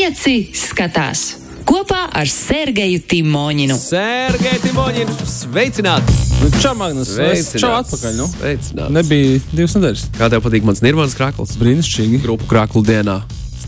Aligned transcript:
Pieci 0.00 0.48
skatās 0.56 1.22
kopā 1.68 2.06
ar 2.16 2.28
Sergeju 2.32 3.02
Timoņinu. 3.04 3.74
Sergei 3.76 4.56
Timoņinu, 4.62 5.12
sveicināts! 5.28 6.22
Nu, 6.40 6.48
Čau, 6.56 6.72
Magnus! 6.78 7.10
Čau, 7.60 7.74
atpakaļ. 7.82 8.14
Nu. 8.16 8.30
Sveicināts. 8.32 8.94
Nebija 8.96 9.42
divas 9.52 9.76
nedēļas. 9.76 10.06
Kā 10.16 10.30
tev 10.32 10.40
patīk 10.46 10.64
mans 10.64 10.80
nirvāns 10.80 11.18
krāklis? 11.18 11.52
Brīnišķīgi. 11.60 12.22
Grupu 12.24 12.48
krāklu 12.48 12.80
dienā. 12.88 13.18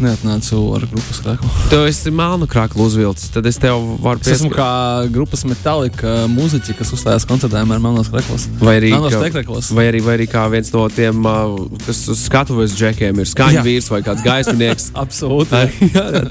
Neatnācu 0.02 0.58
ar 0.76 0.84
grupas 0.90 1.20
krāklu. 1.22 1.48
Tu 1.70 1.78
esi 1.86 2.10
melnu 2.14 2.48
krāklu 2.50 2.86
uzvilcis, 2.88 3.30
tad 3.34 3.46
es 3.46 3.58
tev 3.62 3.78
varu 4.02 4.22
Es 4.24 4.32
esmu 4.40 4.50
kā 4.54 4.68
grupas 5.14 5.44
metālika 5.46 6.24
mūziķi, 6.32 6.74
kas 6.78 6.90
uzstājās 6.96 7.26
koncertējumā 7.30 7.76
ar 7.78 7.82
melnos 7.84 8.10
krāklos. 8.10 8.48
Vai 8.58 8.76
arī, 8.80 8.90
Melnos 8.96 9.14
ka- 9.14 9.76
vai, 9.76 9.86
arī, 9.92 10.00
vai 10.02 10.16
arī 10.18 10.26
kā 10.32 10.44
viens 10.50 10.72
no 10.74 10.88
tiem, 10.92 11.22
uh, 11.22 11.54
kas 11.86 12.02
uz 12.12 12.24
skatuves 12.26 12.74
džekiem 12.74 13.22
ir 13.22 13.30
skaņu 13.30 13.60
Jā. 13.60 13.64
vīrs 13.66 13.90
vai 13.94 14.02
kāds 14.02 14.24
gaisminieks. 14.26 14.90
Absolūti. 15.04 15.62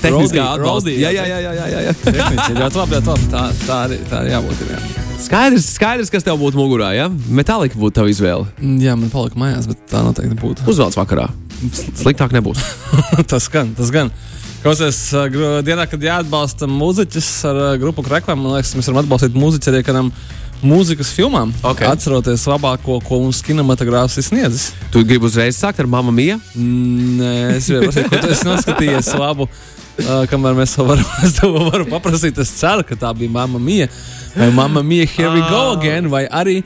Tehniskā 0.04 0.48
atbalsta. 0.58 0.92
Jā, 0.92 1.14
jā, 1.16 1.26
jā, 1.32 1.40
jā, 1.48 1.54
jā, 1.62 1.86
jā. 1.88 1.94
Tehniski, 2.06 2.58
ļoti 2.60 2.82
labi, 2.82 2.98
ļoti 3.00 3.14
labi. 3.14 3.30
Tā, 3.32 3.46
tā, 3.68 3.80
arī, 3.88 4.02
tā 4.12 4.20
arī 4.24 4.36
jābūt. 4.36 4.66
Ir, 4.66 4.74
jā. 4.76 5.08
Skaidrs, 5.22 5.68
skaidrs, 5.78 6.10
kas 6.10 6.26
tev 6.26 6.40
būtu 6.42 6.58
mugurā, 6.58 6.92
ja? 6.98 7.06
Metālika 7.30 7.78
būtu 7.80 8.00
tava 8.00 8.10
izvēle. 8.12 8.48
jā, 8.82 8.96
man 8.98 9.12
palika 9.14 9.38
mājās, 9.40 9.68
bet 9.70 9.84
tā 9.92 10.02
noteikti 10.06 10.38
būtu. 10.42 10.66
Uzvelc 10.72 10.98
vakarā. 10.98 11.30
Sliktāk 11.70 12.34
nebūs. 12.36 12.62
tas 13.32 13.48
gan, 13.52 13.74
tas 13.78 13.92
gan. 13.94 14.12
Klausies, 14.62 15.00
uh, 15.18 15.26
dienā, 15.66 15.88
kad 15.90 16.04
jāatbalsta 16.06 16.70
mūziķis 16.70 17.30
ar 17.50 17.60
uh, 17.60 17.72
grupu 17.82 18.06
kreklam, 18.06 18.44
man 18.44 18.60
liekas, 18.60 18.76
mēs 18.78 18.90
varam 18.92 19.02
atbalstīt 19.04 19.38
mūziķi 19.38 19.72
arī 19.72 19.82
kādam 19.86 20.12
mūzikas 20.62 21.10
filmām. 21.18 21.54
Ok. 21.66 21.82
Atceroties 21.90 22.46
labāko, 22.50 23.00
ko 23.06 23.22
mums 23.24 23.42
kinematogrāfs 23.46 24.20
ir 24.22 24.28
sniedzis. 24.28 24.68
Tu 24.94 25.02
gribi 25.08 25.26
uzreiz 25.30 25.58
sākt 25.58 25.82
ar 25.82 25.90
mammu 25.90 26.14
miju? 26.14 26.38
Nē, 26.58 27.34
es 27.58 27.70
jau 27.72 27.82
pasakīju, 27.88 28.22
ko 28.22 28.34
esi 28.36 28.50
noskatījies 28.50 29.14
labu. 29.18 29.50
Uh, 30.02 30.24
kamēr 30.30 30.56
mēs 30.58 30.78
to 30.78 30.86
varam, 30.88 31.10
es 31.26 31.36
tev 31.38 31.58
varu 31.68 31.86
paprasīt, 31.90 32.38
es 32.42 32.54
ceru, 32.62 32.86
ka 32.88 32.96
tā 32.98 33.12
bija 33.18 33.34
mamma 33.34 33.60
mija. 33.62 33.90
Vai 34.38 34.48
mamma 34.56 34.86
mija, 34.86 35.10
here 35.18 35.34
we 35.34 35.42
go 35.50 35.72
again, 35.74 36.08
vai 36.14 36.24
arī 36.30 36.62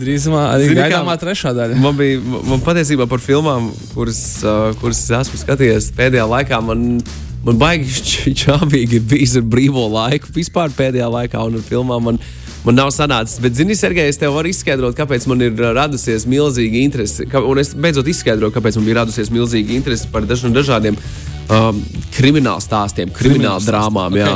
drīzumā 0.00 0.42
arī 0.54 0.68
Zini, 0.70 0.80
kā- 0.80 0.88
gaidāmā 0.90 1.14
trešā 1.20 1.52
daļa. 1.56 1.76
Man 1.82 1.96
bija 1.98 2.20
man 2.50 2.60
patiesībā 2.64 3.06
par 3.10 3.22
filmām, 3.24 3.70
kuras, 3.94 4.20
uh, 4.44 4.72
kuras 4.80 5.00
es 5.04 5.10
esmu 5.22 5.40
skatījies 5.42 5.90
pēdējā 5.96 6.26
laikā. 6.30 6.58
Man, 6.64 7.00
man 7.46 7.60
baigi 7.60 8.32
čābīgi 8.44 9.00
ir 9.00 9.06
bijis 9.12 9.36
ar 9.40 9.46
brīvo 9.46 9.86
laiku 9.92 10.32
vispār 10.36 10.74
pēdējā 10.76 11.08
laikā 11.18 11.46
un 11.48 11.58
ar 11.60 11.64
filmām. 11.68 12.02
Man, 12.10 12.20
man 12.66 12.74
nav 12.80 12.90
sanācis, 12.94 13.38
bet, 13.42 13.54
zini, 13.54 13.76
Sergei, 13.78 14.08
es 14.10 14.18
tev 14.18 14.34
varu 14.34 14.50
izskaidrot, 14.50 14.96
kāpēc 14.98 15.26
man 15.30 15.44
ir 15.46 15.52
radusies 15.76 16.26
milzīga 16.26 16.80
interese. 16.82 17.26
Un 17.38 17.60
es 17.62 17.70
beidzot 17.74 18.08
izskaidroju, 18.10 18.54
kāpēc 18.56 18.76
man 18.80 18.88
bija 18.88 19.00
radusies 19.04 19.30
milzīga 19.34 19.76
interese 19.76 20.08
par 20.12 20.26
dažiem 20.26 20.54
dažādiem 20.56 20.96
um, 21.48 21.78
krimināla 22.16 22.60
stāstiem, 22.64 23.12
krimināla 23.14 23.62
drāmām. 23.62 24.18
jā. 24.18 24.32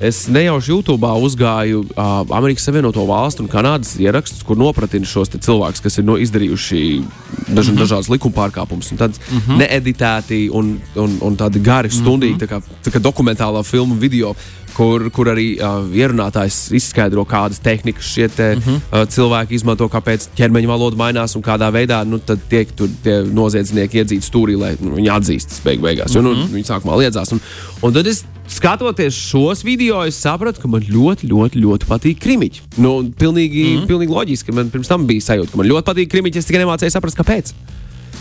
Es 0.00 0.22
nejauši 0.32 0.70
YouTube 0.72 1.08
uzgāju 1.20 1.82
uh, 1.84 2.22
Amerikas 2.32 2.64
Savienoto 2.64 3.02
Valstu 3.04 3.44
un 3.44 3.50
Kanādas 3.52 3.98
ierakstus, 4.00 4.40
kur 4.48 4.56
nopratina 4.56 5.04
šos 5.04 5.28
cilvēkus, 5.34 5.82
kas 5.84 6.00
ir 6.00 6.06
no, 6.08 6.16
izdarījuši 6.16 6.80
daž, 7.02 7.68
mm 7.68 7.74
-hmm. 7.74 7.80
dažādas 7.82 8.08
likuma 8.08 8.34
pārkāpumus. 8.38 8.96
Tad 8.96 9.10
mm 9.10 9.38
-hmm. 9.38 9.58
needitēti 9.60 10.48
un, 10.52 10.78
un, 10.94 11.18
un 11.20 11.36
tādi 11.36 11.60
gari, 11.60 11.90
stundīgi, 11.90 12.32
mm 12.32 12.38
-hmm. 12.38 12.46
tā 12.46 12.48
kā, 12.48 12.62
tā 12.84 12.90
kā 12.96 12.98
dokumentālā 12.98 13.64
filmu 13.64 13.94
video. 13.94 14.34
Kur, 14.74 15.10
kur 15.10 15.26
arī 15.26 15.58
uh, 15.58 15.96
ierunātājs 15.96 16.72
izskaidro, 16.72 17.24
kādas 17.24 17.58
tehnikas 17.58 18.04
šie 18.04 18.28
te, 18.28 18.54
mm 18.54 18.60
-hmm. 18.60 18.76
uh, 18.76 19.08
cilvēki 19.08 19.54
izmanto, 19.54 19.88
kāpēc 19.88 20.28
ķermeņa 20.36 20.66
valoda 20.66 20.96
mainās 20.96 21.36
un 21.36 21.42
kādā 21.42 21.72
veidā 21.72 22.04
nu, 22.04 22.20
tiek 22.48 22.68
tur 22.76 22.88
tie 23.02 23.22
noziedznieki 23.22 23.98
iedzīti 23.98 24.30
stūrī, 24.30 24.58
lai 24.58 24.76
nu, 24.80 24.94
viņi 24.96 25.10
atzīstas 25.10 25.60
beig 25.64 25.80
beigās. 25.80 26.14
Jo, 26.14 26.22
nu, 26.22 26.34
viņi 26.34 26.64
sākumā 26.64 26.96
liedzās. 26.96 27.32
Un, 27.32 27.40
un 27.82 27.92
tad 27.92 28.06
es 28.06 28.24
skatoties 28.50 29.16
šos 29.16 29.64
video, 29.64 30.02
es 30.06 30.18
sapratu, 30.20 30.62
ka 30.62 30.70
man 30.70 30.84
ļoti, 30.86 31.28
ļoti, 31.30 31.60
ļoti 31.62 31.88
patīk 31.90 32.22
krimiķi. 32.22 32.64
Nu, 32.82 32.98
pilnīgi, 33.18 33.66
mm 33.76 33.90
pilnīgi 33.90 34.14
loģiski, 34.14 34.50
ka 34.50 34.56
man 34.58 34.70
pirms 34.72 34.90
tam 34.90 35.06
bija 35.08 35.24
sajūta, 35.30 35.52
ka 35.52 35.60
man 35.60 35.68
ļoti 35.70 35.86
patīk 35.86 36.10
krimiķi. 36.12 36.40
Es 36.40 36.48
tikai 36.48 36.64
nemācēju 36.64 36.94
saprast, 36.94 37.18
kāpēc. 37.18 37.54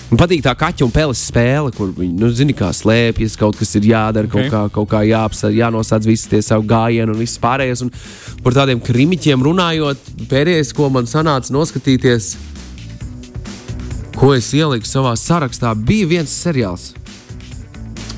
Man 0.10 0.18
patīk 0.18 0.42
tā 0.42 0.56
kaķa 0.58 0.88
un 0.88 0.94
peles 0.94 1.20
spēle, 1.30 1.70
kur 1.76 1.92
viņi, 1.94 2.16
nu, 2.18 2.32
zina, 2.34 2.54
kā 2.58 2.72
slēpjas, 2.74 3.36
kaut 3.38 3.60
kas 3.60 3.76
ir 3.78 3.92
jādara, 3.92 4.26
okay. 4.26 4.48
Ok. 4.48 4.50
kaut 4.50 4.72
kā, 4.72 4.76
kaut 4.80 4.90
kā 4.90 5.02
jāapsver, 5.06 5.54
jānosādz 5.54 6.10
visi 6.10 6.32
tie 6.32 6.42
savu 6.46 6.66
gājienu 6.70 7.14
un 7.14 7.22
viss 7.22 7.42
pārējais. 7.42 7.84
Un 7.86 7.94
par 8.46 8.58
tādiem 8.58 8.82
krimiķiem 8.82 9.46
runājot, 9.46 10.14
pēdējais, 10.32 10.74
ko 10.78 10.90
man 10.94 11.10
sanāca 11.10 11.54
noskatīties, 11.54 12.32
ko 14.18 14.34
es 14.34 14.50
ieliku 14.58 14.90
savā 14.90 15.14
sarakstā, 15.14 15.76
bija 15.78 16.10
viens 16.10 16.34
seriāls. 16.34 16.90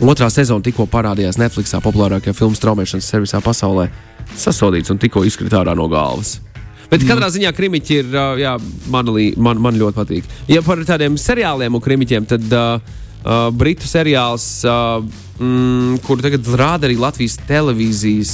Otrā 0.02 0.32
sezona 0.34 0.66
tikko 0.66 0.88
parādījās 0.90 1.38
Netflix, 1.38 1.76
populārākajā 1.84 2.34
filmu 2.34 2.58
straumēšanas 2.58 3.10
servisā 3.12 3.42
pasaulē. 3.46 3.86
Sasodīts 4.34 4.90
un 4.90 4.98
tikko 5.02 5.22
izkrita 5.28 5.60
ārā 5.62 5.76
no 5.78 5.86
galvas. 5.92 6.40
Bet 6.92 7.06
katrā 7.08 7.30
ziņā 7.32 7.52
krimiķi 7.56 8.00
ir. 8.02 8.16
Jā, 8.42 8.56
man, 8.92 9.12
man, 9.38 9.62
man 9.62 9.78
ļoti 9.80 9.96
patīk. 9.96 10.34
Ja 10.52 10.64
par 10.66 10.82
tādiem 10.88 11.16
seriāliem 11.22 11.78
un 11.78 11.84
krimiķiem, 11.84 12.26
tad 12.28 12.50
uh, 12.50 12.82
uh, 13.22 13.46
britu 13.56 13.88
seriāls, 13.88 14.48
uh, 14.66 15.06
mm, 15.38 16.02
kuru 16.08 16.26
tagad 16.26 16.50
rāda 16.60 16.90
arī 16.90 16.98
Latvijas 17.00 17.38
televīzijas 17.48 18.34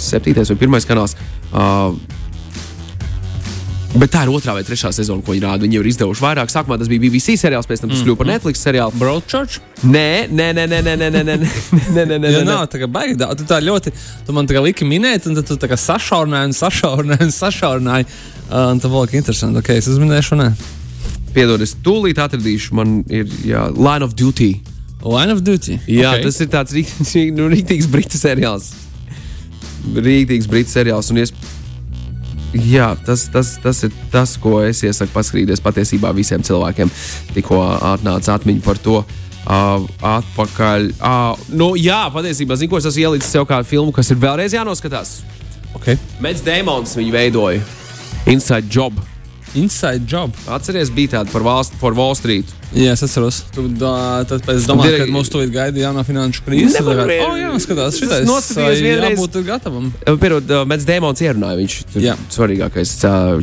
septītais 0.00 0.50
vai 0.50 0.58
pirmais 0.64 0.88
kanāls. 0.88 1.14
Uh, 1.52 1.92
Bet 3.92 4.08
tā 4.14 4.22
ir 4.24 4.30
otrā 4.32 4.54
vai 4.56 4.62
trešā 4.64 4.88
sezona, 4.96 5.20
ko 5.20 5.34
viņi 5.34 5.42
rāda. 5.44 5.66
Viņi 5.66 5.76
jau 5.76 5.82
ir 5.84 5.88
izdevuši 5.90 6.22
vairāk. 6.24 6.48
Sākumā 6.52 6.78
tas 6.80 6.88
bija 6.88 7.02
BBC 7.02 7.34
seriāls, 7.36 7.66
pēc 7.68 7.82
tam 7.82 7.90
tas 7.92 8.00
kļuva 8.00 8.16
par 8.22 8.28
Netflix 8.30 8.62
seriālu. 8.64 8.94
Broadchurch? 8.96 9.58
Nē, 9.84 10.30
nē, 10.32 10.46
nē, 10.56 10.64
nē, 10.72 10.78
nē, 10.86 10.94
nē, 10.96 11.10
nē, 11.12 11.24
nē, 11.28 11.36
nē, 11.36 12.06
nē, 12.08 12.16
nē, 12.16 12.30
nē. 12.38 12.40
nav 12.48 12.62
tā 12.72 12.80
kā 12.80 12.88
baigi. 12.88 13.18
Tu 13.20 13.44
tā 13.50 13.58
ļoti, 13.60 13.92
tu 14.24 14.32
man 14.36 14.48
tā 14.48 14.56
kā 14.56 14.62
liki 14.64 14.88
minēt, 14.88 15.28
un 15.28 15.36
tad 15.36 15.50
tu 15.50 15.58
tā 15.60 15.68
kā 15.68 15.76
sašaurināji 15.76 16.48
un 16.52 16.56
sašaurināji 16.56 17.28
un 17.28 17.34
sašaurināji. 17.36 18.08
Uh, 18.48 18.72
un 18.72 18.80
tā 18.80 18.88
vēl 18.92 19.10
ir 19.10 19.18
interesanti. 19.20 19.60
Ok, 19.60 19.70
es 19.76 19.90
uzminēšu, 19.92 20.40
nē. 20.40 20.48
Piedod, 21.36 21.60
es 21.64 21.76
tūlīt 21.84 22.16
atradīšu. 22.24 22.72
Man 22.80 23.02
ir 23.12 23.28
jā, 23.44 23.66
Line 23.76 24.08
of 24.08 24.16
Duty. 24.16 24.54
Line 25.04 25.36
of 25.36 25.44
Duty. 25.44 25.78
Jā, 25.88 26.14
Ok. 26.14 26.22
okay. 26.22 26.24
tas 26.30 26.40
ir 26.40 26.48
tāds 26.52 26.72
rīk- 26.80 27.32
nu, 27.36 27.48
rīktīgs 27.52 27.88
britu 27.92 28.16
seriāls. 28.20 28.72
Rīktīgs 29.92 30.48
britu 30.48 30.72
seriāls. 30.72 31.12
Un, 31.12 31.20
ies... 31.24 31.32
Jā, 32.52 32.92
tas, 33.06 33.24
tas, 33.32 33.54
tas 33.62 33.82
ir 33.86 33.92
tas, 34.12 34.34
ko 34.40 34.58
es 34.60 34.82
iesaku 34.84 35.14
paskatīties 35.14 35.62
patiesībā 35.64 36.12
visiem 36.16 36.44
cilvēkiem. 36.44 36.90
Tikko 37.32 37.60
atnāca 37.94 38.36
atmiņa 38.36 38.64
par 38.64 38.80
to. 38.82 39.02
Uh, 39.42 39.88
atpakaļ. 40.06 40.92
Uh, 41.00 41.46
nu, 41.50 41.72
jā, 41.80 42.04
patiesībā, 42.14 42.54
zinu, 42.60 42.70
ko 42.70 42.78
es 42.78 42.86
esmu 42.92 43.08
ielicis 43.08 43.32
sev 43.34 43.48
kā 43.48 43.58
filmu, 43.66 43.90
kas 43.94 44.12
ir 44.14 44.20
vēlreiz 44.22 44.54
jānoskatās. 44.54 45.22
okay. 45.74 45.98
Mets 46.22 46.44
Dēmons 46.46 46.94
viņu 47.00 47.16
veidoja. 47.16 47.64
Inside 48.30 48.70
Job. 48.70 49.00
Inside 49.54 50.06
job. 50.08 50.32
Atceries, 50.48 50.88
bija 50.90 51.18
tāda 51.18 51.30
par, 51.32 51.42
valst, 51.44 51.74
par 51.80 51.92
Wall 51.92 52.14
Street. 52.16 52.48
Jā, 52.72 52.94
es 52.96 53.02
atceros. 53.04 53.42
Tu, 53.52 53.66
da, 53.76 54.24
tad 54.24 54.46
es 54.48 54.64
domāju, 54.64 54.94
Direkt- 54.94 55.10
ka 55.10 55.12
mums 55.12 55.28
ir 55.28 55.50
gaida 55.52 55.76
jaunā 55.82 56.04
finanšu 56.08 56.40
krīze. 56.46 56.72
Nevar 56.80 57.04
vien- 57.06 57.20
oh, 57.26 57.34
jā, 57.36 57.50
skatās, 57.60 57.98
šitais. 58.00 58.24
noskatījos 58.24 58.80
vienreiz- 58.80 59.18
Jābūt 59.18 59.44
gatavam. 59.44 59.92
Pirmā, 60.06 60.66
Mets 60.66 60.86
Dēmons 60.88 61.20
ierunāja. 61.20 61.58
Viņš 61.60 61.96
ir 61.96 62.02
Jā. 62.08 62.16
svarīgākais. 62.32 62.94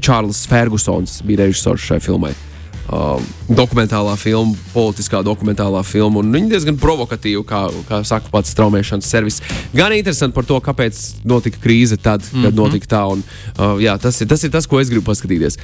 Čārlis 0.01 0.47
Fergusons 0.49 1.21
bija 1.21 1.45
režisors 1.45 1.79
šai 1.85 1.99
filmai. 2.01 2.33
Uh, 2.89 3.21
dokumentālā 3.53 4.15
filma, 4.17 4.55
politiskā 4.73 5.19
dokumentālā 5.21 5.83
filma. 5.85 6.23
un 6.23 6.31
Viņa 6.33 6.49
diezgan 6.49 6.77
provokatīva, 6.81 7.43
kā, 7.45 7.59
kā 7.85 7.99
saka 8.07 8.31
pats 8.33 8.49
straumēšanas 8.55 9.05
servis. 9.05 9.37
Gan 9.77 9.93
interesanti 9.93 10.33
par 10.33 10.47
to, 10.49 10.57
kāpēc 10.65 11.03
notika 11.29 11.61
krīze 11.61 11.99
tad, 12.01 12.25
kad 12.25 12.33
mm. 12.33 12.47
-hmm. 12.47 12.57
notika 12.57 12.89
tā. 12.95 13.03
Un, 13.13 13.21
uh, 13.59 13.77
jā, 13.77 13.93
tas, 14.01 14.21
ir, 14.21 14.27
tas 14.27 14.43
ir 14.43 14.49
tas, 14.49 14.65
ko 14.65 14.79
es 14.81 14.89
gribu 14.89 15.05
paskatīties. 15.11 15.59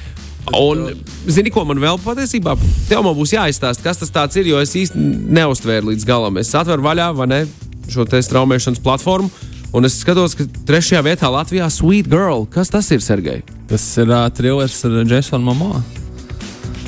Un, 0.53 0.94
zini, 1.25 1.50
ko 1.50 1.66
man 1.66 1.81
vēl 1.81 1.97
patiesībā? 2.03 2.53
Tev 2.90 3.02
man 3.02 3.18
būs 3.18 3.34
jāizstāsta, 3.34 3.81
kas 3.81 4.06
tas 4.06 4.36
ir, 4.36 4.46
jo 4.46 4.62
es 4.62 4.75
īsti 4.75 4.97
neustvēru 5.34 5.90
līdz 5.90 6.06
galam. 6.06 6.38
Es 6.38 6.53
atveru 6.53 6.86
vaļā, 6.86 7.09
vai 7.18 7.28
ne, 7.28 7.42
šo 7.90 8.06
te 8.06 8.22
straumēšanas 8.22 8.84
platformu. 8.86 9.30
Un 9.74 9.86
es 9.86 9.98
skatos, 10.00 10.38
ka 10.38 10.45
trešajā 10.68 11.01
vietā 11.01 11.27
Latvijā 11.33 11.66
Sweet 11.74 12.07
Girl. 12.07 12.45
Kas 12.45 12.69
tas 12.69 12.92
ir, 12.92 13.01
Sergei? 13.01 13.42
Tas 13.68 13.98
ir 13.98 14.13
uh, 14.13 14.30
trilers 14.30 14.86
ar 14.86 15.01
Jasonu 15.10 15.50
Momo. 15.50 16.05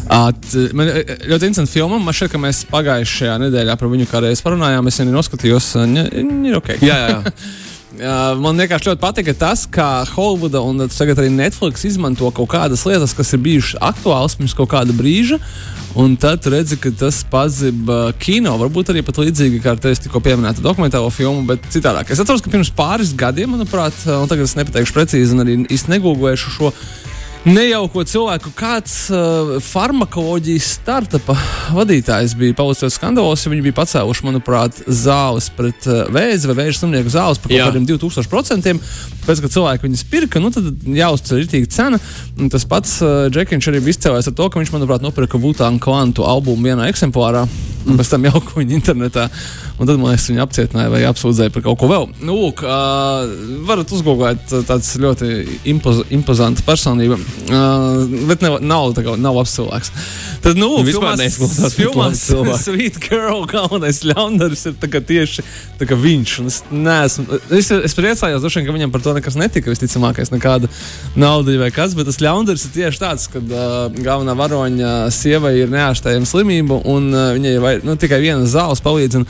Man 0.07 0.92
ā, 0.92 1.04
ļoti 1.27 1.50
interesanti 1.50 1.75
filma. 1.75 2.00
Man 2.01 2.15
šķiet, 2.15 2.33
ka 2.33 2.42
mēs 2.42 2.63
pagājušajā 2.71 3.38
nedēļā 3.45 3.77
par 3.80 3.92
viņu 3.92 4.09
kādreiz 4.12 4.44
parunājām. 4.45 4.88
Es 4.89 5.00
viņu 5.01 5.15
noskatījos. 5.15 5.71
Viņa 5.83 6.06
ir 6.51 6.59
ok. 6.59 6.75
Jā, 6.81 7.00
jā, 7.07 7.24
Man 7.98 8.59
vienkārši 8.62 8.92
ļoti 8.92 9.01
patika 9.01 9.33
tas, 9.33 9.63
ka 9.65 10.06
Holivuda 10.12 10.62
un 10.62 10.83
tagad 10.92 11.18
arī 11.21 11.31
Netflix 11.33 11.86
izmanto 11.88 12.30
kaut 12.36 12.51
kādas 12.51 12.86
lietas, 12.86 13.15
kas 13.18 13.33
ir 13.33 13.42
bijušas 13.42 13.81
aktuālas 13.89 14.38
pirms 14.38 14.54
kaut 14.57 14.69
kāda 14.75 14.94
brīža. 14.94 15.39
Un 15.98 16.13
tad 16.19 16.45
redzi, 16.51 16.77
ka 16.77 16.92
tas 16.94 17.24
pazīst 17.25 17.89
kino. 18.21 18.53
Varbūt 18.62 18.92
arī 18.94 19.01
pat 19.06 19.18
līdzīgi 19.24 19.63
kā 19.63 19.74
ar 19.74 19.81
tevis 19.81 20.03
tikko 20.03 20.21
pieminēta 20.21 20.62
dokumentālo 20.62 21.10
filmu, 21.13 21.42
bet 21.50 21.65
citādāk. 21.74 22.12
Es 22.13 22.21
atceros, 22.21 22.44
ka 22.45 22.53
pirms 22.53 22.69
pāris 22.75 23.15
gadiem, 23.18 23.56
manuprāt, 23.56 24.06
un 24.06 24.30
tagad 24.30 24.45
es 24.45 24.53
nepateikšu 24.60 24.94
precīzi, 24.94 25.33
un 25.33 25.45
arī 25.45 25.57
īsti 25.65 25.95
negūlēšu 25.95 26.53
šo. 26.53 26.74
Nejauko 27.45 28.04
cilvēku. 28.07 28.51
Kāds 28.57 28.95
uh, 29.12 29.57
farmakoloģijas 29.63 30.69
startupa 30.78 31.36
vadītājs 31.75 32.36
bija 32.39 32.56
paudzes 32.57 32.98
skandalos, 32.98 33.45
ja 33.45 33.51
viņi 33.54 33.66
bija 33.68 33.78
pacēluši, 33.78 34.25
manuprāt, 34.28 34.81
zāles 34.88 35.50
pret 35.54 35.88
uh, 35.89 36.06
vēzi 36.13 36.50
vai 36.50 36.57
vēža 36.63 36.81
slimnieku 36.81 37.13
zāles 37.13 37.42
par 37.44 37.54
kaut 37.54 37.69
kādiem 37.69 37.88
2000%. 37.89 38.75
Pēc 39.28 39.39
tam, 39.39 39.45
kad 39.45 39.56
cilvēki 39.57 39.88
viņas 39.88 40.06
pirka, 40.12 40.42
nu, 40.44 40.51
tad 40.56 40.89
jāuztver 40.98 41.44
rītīga 41.44 41.72
cena. 41.74 42.01
Un 42.39 42.51
tas 42.54 42.68
pats 42.69 42.98
uh, 43.04 43.28
Džekiņš 43.34 43.72
arī 43.72 43.84
bija 43.86 43.98
izcēlējis 43.98 44.31
ar 44.31 44.38
to, 44.39 44.50
ka 44.50 44.62
viņš, 44.62 44.74
manuprāt, 44.75 45.06
nopirka 45.06 45.42
Vutānu 45.42 45.84
klantu 45.84 46.28
albumu 46.28 46.72
vienā 46.72 46.89
eksemplārā, 46.92 47.45
un 47.88 48.00
pēc 48.00 48.13
tam 48.16 48.30
jauka 48.31 48.60
viņa 48.60 48.78
internetā. 48.81 49.30
Un 49.77 49.85
tad 49.85 50.00
man 50.01 50.09
liekas, 50.09 50.25
viņa 50.31 50.41
apcietināja 50.41 50.89
vai 50.89 51.03
apsūdzēja 51.06 51.53
par 51.53 51.63
kaut 51.68 51.77
ko 51.77 51.89
vēl. 51.91 52.07
Nu, 52.25 52.33
lūk, 52.41 52.63
uh, 52.65 53.27
varat 53.68 53.91
uzgooglēt 53.94 54.53
tāds 54.65 54.95
ļoti 54.97 55.27
impoz, 55.69 56.00
impozants 56.18 56.63
personība, 56.65 57.19
uh, 57.19 58.00
bet 58.29 58.41
ne, 58.41 58.56
nav, 58.65 58.95
kā, 58.97 59.13
nav 59.21 59.38
labs 59.38 59.53
cilvēks. 59.53 59.91
Tad, 60.41 60.57
nu, 60.57 60.71
nu 60.79 60.85
vispār 60.88 61.19
neizklausās 61.21 61.75
filmās, 61.77 62.24
Sweet 62.65 62.97
Girl 63.06 63.45
galvenais 63.50 64.01
ļaundaris 64.07 64.65
ir 64.71 64.79
tā 64.81 64.89
tieši 64.97 65.45
tā 65.77 65.85
viņš. 65.94 66.33
Es, 66.47 66.57
neesmu, 66.74 67.38
es, 67.59 67.69
es 67.69 67.97
priecājos, 67.97 68.41
droši, 68.41 68.65
ka 68.65 68.74
viņam 68.74 68.94
par 68.94 69.06
to 69.06 69.13
nekas 69.18 69.38
netika. 69.38 69.69
Visticamākais, 69.74 70.33
nekāda 70.33 70.71
nauda 71.19 71.53
vai 71.62 71.69
kas, 71.75 71.94
bet 71.97 72.09
tas 72.09 72.18
ļaundaris 72.24 72.65
ir 72.65 72.74
tieši 72.79 73.03
tāds, 73.03 73.27
ka 73.29 73.44
uh, 73.44 73.77
galvenā 73.94 74.33
varoņa 74.38 74.95
sieva 75.13 75.53
ir 75.53 75.69
neārstējama 75.74 76.29
slimība 76.29 76.81
un 76.89 77.12
uh, 77.13 77.29
viņai 77.38 77.53
ir 77.57 77.85
nu, 77.85 77.97
tikai 78.00 78.24
viena 78.25 78.50
zāles 78.50 78.81
palīdz. 78.81 79.21
Un, 79.21 79.29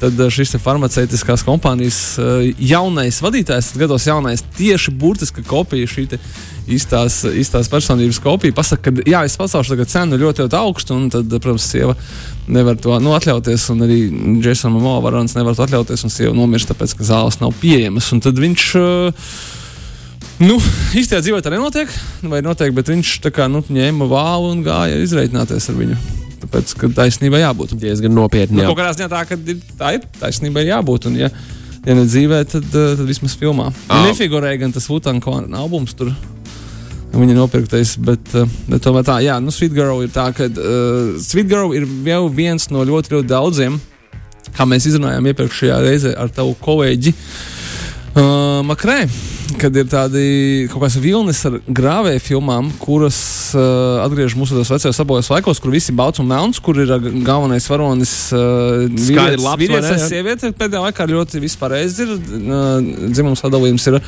tad 0.00 0.20
eh, 0.20 0.30
šis 0.32 0.56
farmaceitiskās 0.62 1.44
kompānijas 1.46 1.98
eh, 2.18 2.52
jaunais 2.70 3.20
vadītājs, 3.24 3.74
gados 3.80 4.06
jaunais, 4.08 4.44
tieši 4.58 4.94
burtiski 4.98 5.44
kopija 5.46 5.88
šī 5.90 6.06
īstās, 6.68 7.20
īstās 7.28 7.70
personības 7.72 8.20
kopija. 8.22 8.54
Pasaka, 8.56 8.90
ka 8.90 9.08
jā, 9.08 9.24
es 9.26 9.36
pacelšu 9.40 9.78
cenu 9.88 10.18
ļoti, 10.20 10.44
ļoti 10.44 10.58
augstu, 10.58 10.96
un 10.96 11.10
tad, 11.12 11.30
protams, 11.30 11.68
sieva 11.72 11.96
nevar 12.48 12.78
to 12.80 12.96
nu, 13.02 13.14
atļauties, 13.16 13.68
un 13.74 13.86
arī 13.86 14.00
Jasons 14.44 14.82
Moore 14.82 15.04
varons 15.06 15.36
nevar 15.36 15.56
to 15.56 15.66
atļauties, 15.66 16.04
un 16.06 16.14
sieva 16.14 16.34
nomirst, 16.36 16.70
tāpēc, 16.72 16.96
ka 16.98 17.08
zāles 17.08 17.40
nav 17.42 17.56
pieejamas. 17.60 18.12
Un 18.14 18.24
tad 18.24 18.40
viņš. 18.40 18.68
Nu, 20.38 20.54
īstenībā 20.94 21.24
dzīvē 21.24 21.42
tā 21.42 21.50
nenotiek, 21.50 21.90
vai 22.30 22.44
notiek, 22.46 22.70
bet 22.76 22.92
viņš 22.92 23.16
kā, 23.34 23.48
nu, 23.50 23.64
ņēma 23.66 24.06
vālu 24.06 24.54
un 24.54 24.62
gāja 24.66 25.02
izreikināties 25.02 25.72
ar 25.72 25.80
viņu. 25.80 26.27
Tāpēc, 26.42 26.74
ka 26.78 26.90
taisnībai 27.00 27.42
jābūt. 27.42 27.74
Diezgan 27.80 28.14
nopietni. 28.14 28.62
Nu, 28.62 28.74
kādā 28.78 28.94
ziņā 28.94 29.08
tā, 29.10 29.22
ka 29.26 29.38
tā 29.80 29.94
ir 29.96 30.06
taisnībai 30.20 30.66
jābūt. 30.68 31.08
Un, 31.10 31.18
ja, 31.18 31.30
ja 31.84 31.96
ne 31.98 32.06
dzīvē, 32.06 32.42
tad, 32.52 32.66
eh, 32.68 32.96
tad 32.98 33.06
vismaz 33.08 33.36
filmā. 33.38 33.70
Ja 33.90 34.02
nefigurēja 34.06 34.62
gan 34.62 34.74
tas 34.74 34.88
Vutāna 34.90 35.22
albums 35.58 35.96
tur. 35.98 36.12
Viņa 37.08 37.32
ir 37.32 37.38
nopirktais, 37.38 37.96
bet, 38.04 38.34
eh, 38.36 38.46
bet 38.68 38.84
tomēr 38.84 39.06
tā, 39.08 39.18
jā, 39.24 39.38
nu, 39.42 39.50
Sweet 39.54 39.74
Girl 39.74 40.04
ir 40.04 40.12
tā, 40.14 40.28
ka 40.36 40.46
uh, 40.46 41.16
Sweet 41.18 41.48
Girl 41.48 41.72
ir 41.74 41.88
jau 42.04 42.28
viens 42.28 42.68
no 42.70 42.84
ļoti, 42.84 43.16
ļoti 43.16 43.30
daudziem, 43.32 43.80
kā 44.54 44.68
mēs 44.68 44.86
izrunājām 44.90 45.32
iepriekšējā 45.32 45.80
reizē 45.82 46.14
ar 46.20 46.28
tavu 46.28 46.54
kolēģi 46.60 47.14
uh, 47.16 48.60
Makrē 48.68 49.00
kad 49.56 49.76
ir 49.78 49.86
tādi 49.88 50.22
kaut 50.68 50.82
kādas 50.82 50.98
vilnis 51.00 51.40
ar 51.48 51.56
grāvēju 51.64 52.20
filmām, 52.20 52.68
kuras 52.82 53.18
uh, 53.56 54.02
atgriež 54.04 54.36
mūsu 54.36 54.58
vecajos 54.58 54.98
sabojos 54.98 55.30
laikos, 55.32 55.60
kur 55.62 55.72
visi 55.72 55.94
balts 55.96 56.20
un 56.20 56.28
melns, 56.28 56.60
kur 56.60 56.76
ir 56.82 56.92
uh, 56.92 57.08
galvenais 57.24 57.68
varonis 57.70 58.12
uh, 58.36 58.84
vīrietis, 58.84 59.44
labs, 59.44 59.62
vīrietis 59.62 59.90
vai 59.94 59.98
sieviete. 60.04 60.52
Pēdējā 60.58 60.82
laikā 60.84 61.08
ļoti 61.08 61.42
vispārējais 61.44 62.00
ir 62.04 62.14
uh, 62.14 62.90
dzimums 63.14 63.44
sadalījums. 63.44 63.88
Ir. 63.88 64.00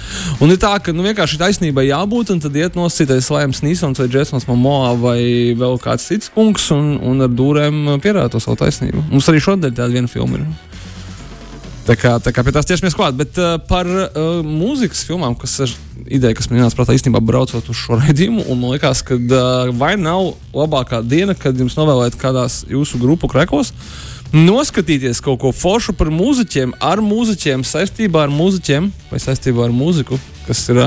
Un 0.44 0.52
ir 0.52 0.60
tā, 0.60 0.74
ka 0.84 0.94
nu, 0.96 1.06
vienkārši 1.08 1.40
taisnībai 1.40 1.86
jābūt, 1.88 2.34
un 2.34 2.42
tad 2.44 2.58
iet 2.60 2.76
nosacītais 2.78 3.30
Laims 3.32 3.64
Nīsons 3.64 4.02
vai 4.02 4.10
Džesons 4.12 4.48
Momoa 4.50 4.92
vai 5.00 5.20
vēl 5.56 5.80
kāds 5.80 6.10
cits 6.10 6.32
kungs, 6.34 6.68
un, 6.76 6.98
un 7.00 7.24
ar 7.24 7.32
dūrēm 7.32 7.96
pierāda 8.04 8.34
to 8.34 8.42
savu 8.44 8.60
taisnību. 8.60 9.08
Mums 9.14 9.30
arī 9.32 9.40
šodien 9.44 9.72
tāda 9.72 9.92
viena 9.94 10.10
filma 10.10 10.42
ir. 10.42 10.69
Tā 11.90 11.96
kā, 11.98 12.10
tā 12.22 12.30
kā 12.30 12.44
pie 12.46 12.52
tās 12.54 12.68
ķersimies 12.68 12.94
klāt. 12.94 13.16
Bet 13.18 13.38
uh, 13.42 13.56
par 13.66 13.88
uh, 13.90 14.44
mūzikas 14.46 15.00
filmām, 15.08 15.34
kas 15.34 15.56
ir 15.64 15.72
ideja, 16.06 16.36
kas 16.38 16.46
man 16.46 16.60
ienāca 16.60 16.78
prātā 16.78 16.94
īstenībā 16.94 17.18
braucot 17.18 17.66
uz 17.66 17.80
šo 17.80 17.98
raidījumu, 18.00 18.44
un 18.46 18.60
man 18.60 18.76
liekas, 18.76 19.02
ka 19.08 19.18
uh, 19.18 19.72
vai 19.74 19.96
nav 19.98 20.36
labākā 20.54 21.00
diena, 21.02 21.34
kad 21.34 21.58
jums 21.58 21.74
novēlēt 21.74 22.14
kādās 22.20 22.60
jūsu 22.70 23.00
grupu 23.02 23.30
krekos. 23.32 23.72
Noskatīties 24.30 25.18
kaut 25.26 25.40
ko 25.42 25.50
foršu 25.50 25.96
par 25.98 26.12
mūziķiem, 26.14 26.76
ar 26.78 27.02
mūziķiem, 27.02 27.66
saistībā 27.66 28.28
ar 28.28 28.30
mūziķiem 28.30 28.86
vai 29.10 29.22
saistībā 29.26 29.66
ar 29.66 29.74
mūziku, 29.74 30.20
kas 30.46 30.62
ir, 30.70 30.84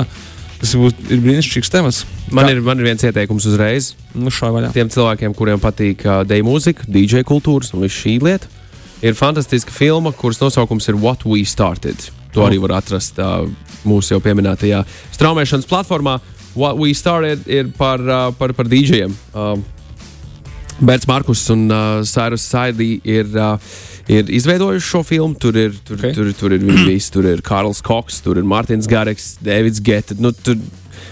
kas 0.63 0.71
ir, 0.77 0.87
ir 1.11 1.23
brīnišķīgs 1.27 1.75
temats. 1.75 2.05
Man 2.31 2.47
ir, 2.47 2.63
man 2.63 2.79
ir 2.79 2.93
viens 2.93 3.03
ieteikums 3.03 3.51
uzreiz. 3.51 3.91
Nu, 4.15 4.31
Tiem 4.71 4.87
cilvēkiem, 4.95 5.35
kuriem 5.35 5.59
patīk 5.59 6.07
uh, 6.07 6.23
deju 6.23 6.47
mūzika, 6.47 6.87
DJ 6.87 7.27
kultūras 7.27 7.75
un 7.75 7.83
viss 7.83 7.99
šī 8.05 8.21
lieta 8.23 8.62
ir 9.03 9.17
fantastiska 9.19 9.73
filma, 9.73 10.13
kuras 10.15 10.39
nosaukums 10.41 10.87
ir 10.89 10.97
What 10.99 11.25
We 11.27 11.43
Started. 11.45 12.09
To 12.33 12.47
arī 12.47 12.57
var 12.63 12.79
atrast 12.79 13.19
uh, 13.21 13.43
mūsu 13.85 14.15
jau 14.15 14.21
pieminētajā 14.23 14.81
straumēšanas 15.13 15.69
platformā. 15.69 16.17
What 16.55 16.79
We 16.79 16.95
Started 16.97 17.45
ir 17.51 17.69
par, 17.77 18.01
uh, 18.01 18.29
par, 18.39 18.55
par 18.57 18.69
DJiem. 18.71 19.13
Uh, 19.33 19.57
Bērns 20.81 21.05
Markus 21.07 21.43
un 21.53 21.67
uh, 21.69 22.01
Cyrus 22.07 22.47
Saidī 22.49 22.95
ir. 23.03 23.29
Uh, 23.35 23.81
ir 24.11 24.27
izveidojuši 24.27 24.87
šo 24.87 25.03
filmu. 25.07 25.35
Tur 25.39 25.55
ir, 25.55 25.75
tur, 25.85 25.99
okay. 25.99 26.13
tur, 26.15 26.31
tur 26.35 26.55
ir 26.55 26.63
viņi 26.63 26.87
visi. 26.89 27.11
Tur 27.13 27.27
ir 27.29 27.43
Karls 27.45 27.81
Koks, 27.85 28.21
tur 28.25 28.39
ir 28.39 28.47
Mārtiņš 28.47 28.89
Gāreks, 28.91 29.27
Davids 29.43 29.79
Gets. 29.83 30.17
Nu, 30.19 30.33
tur 30.35 30.59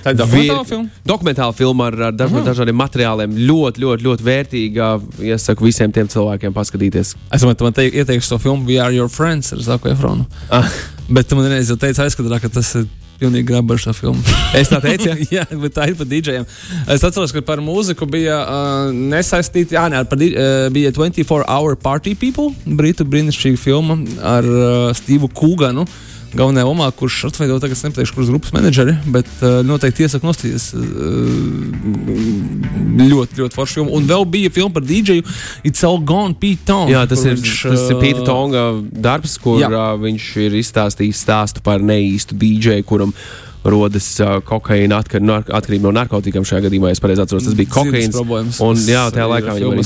Tā 0.04 0.14
ir 0.14 0.20
dokumentāla 0.20 0.66
filma. 0.68 1.02
Dokumentāla 1.08 1.58
filma 1.58 1.90
ar, 1.92 2.00
ar 2.10 2.16
daž, 2.16 2.38
dažādiem 2.48 2.78
materiāliem. 2.82 3.36
Ļoti, 3.50 3.84
ļoti, 3.84 4.08
ļoti 4.08 4.28
vērtīga. 4.28 4.90
Iesaku 5.32 5.68
visiem 5.68 5.94
tiem 5.96 6.10
cilvēkiem 6.12 6.56
paskatīties. 6.56 7.14
Es 7.30 7.44
domāju, 7.44 7.68
man 7.68 7.78
te 7.78 7.88
ieteikšu 7.90 8.36
to 8.36 8.42
filmu 8.48 8.68
We 8.70 8.82
Are 8.82 8.96
Your 8.96 9.12
Friends 9.12 9.54
ar 9.56 9.62
Zaku 9.66 9.92
Efronu. 9.94 10.26
Ah. 10.50 10.68
Bet 11.12 11.30
tu 11.30 11.38
man 11.38 11.50
reiz 11.52 11.70
jau 11.70 11.78
teici 11.80 12.02
aizkadrā, 12.04 12.40
ka 12.42 12.50
tas 12.52 12.74
ir 12.80 12.90
pilnīgi 13.22 13.46
grabaru 13.52 13.82
šo 13.82 13.94
filmu. 13.94 14.22
es 14.60 14.72
tā 14.72 14.80
teicu, 14.84 15.14
jā, 15.36 15.46
bet 15.52 15.76
tā 15.78 15.90
ir 15.92 15.98
par 16.00 16.10
DJiem. 16.10 16.48
Es 16.90 17.06
atceros, 17.06 17.34
ka 17.36 17.44
par 17.46 17.62
mūziku 17.64 18.08
bija 18.10 18.40
uh, 18.42 18.94
nesaistīta, 18.96 19.78
jā, 19.78 19.88
ne, 19.94 20.02
par, 20.10 20.22
uh, 20.26 20.70
bija 20.74 20.94
24 20.96 21.46
Hour 21.46 21.78
Party 21.82 22.16
People, 22.18 22.50
britu 22.66 23.06
brīnišķīga 23.06 23.62
filma 23.62 24.00
ar 24.34 24.48
uh, 24.48 24.88
Stevu 24.98 25.30
Kūganu. 25.38 25.86
Uh, 25.86 26.11
galvenajā 26.38 26.68
omā, 26.70 26.88
kurš 26.96 27.18
atveido 27.30 27.58
tagad, 27.62 27.80
nepateikšu, 27.88 28.16
kuras 28.16 28.32
grupas 28.32 28.54
menedžeri, 28.56 28.96
bet 29.14 29.30
uh, 29.42 29.60
noteikti 29.68 30.06
iesaku 30.06 30.30
nostīties 30.30 30.70
uh, 30.78 30.82
ļoti, 33.02 33.42
ļoti 33.42 33.58
foršu 33.58 33.80
filmu. 33.80 33.94
Un 33.98 34.08
vēl 34.10 34.26
bija 34.32 34.54
filma 34.54 34.76
par 34.78 34.86
DJu 34.88 35.22
It's 35.68 35.86
All 35.88 36.02
Gone 36.08 36.38
Pete 36.40 36.66
Tong. 36.68 36.92
Jā, 36.92 37.04
tas 37.10 37.24
ir, 37.28 37.38
viņš, 37.40 37.62
tas 37.68 37.88
ir 37.92 38.02
Pīta 38.02 38.26
Tonga 38.28 38.66
darbs, 38.92 39.38
kur 39.42 39.62
jā. 39.62 39.72
uh, 39.72 39.94
viņš 40.02 40.28
ir 40.48 40.60
izstāstījis 40.62 41.24
stāstu 41.26 41.64
par 41.66 41.84
neīstu 41.84 42.38
DJu, 42.40 42.82
kuram 42.88 43.16
rodas 43.68 44.08
uh, 44.24 44.40
kokaīna 44.46 45.02
atkar, 45.04 45.22
nar, 45.22 45.44
atkarība 45.46 45.90
no 45.90 45.96
narkotikām. 46.00 46.46
Šajā 46.48 46.66
gadījumā, 46.66 46.90
ja 46.90 46.98
es 46.98 47.04
pareizi 47.04 47.26
atceros, 47.26 47.46
tas 47.46 47.58
bija 47.58 47.70
kokaīns. 47.76 48.18
Un, 48.64 48.86
jā, 48.90 49.04
tajā 49.14 49.28
laikā 49.36 49.58
viņam 49.60 49.82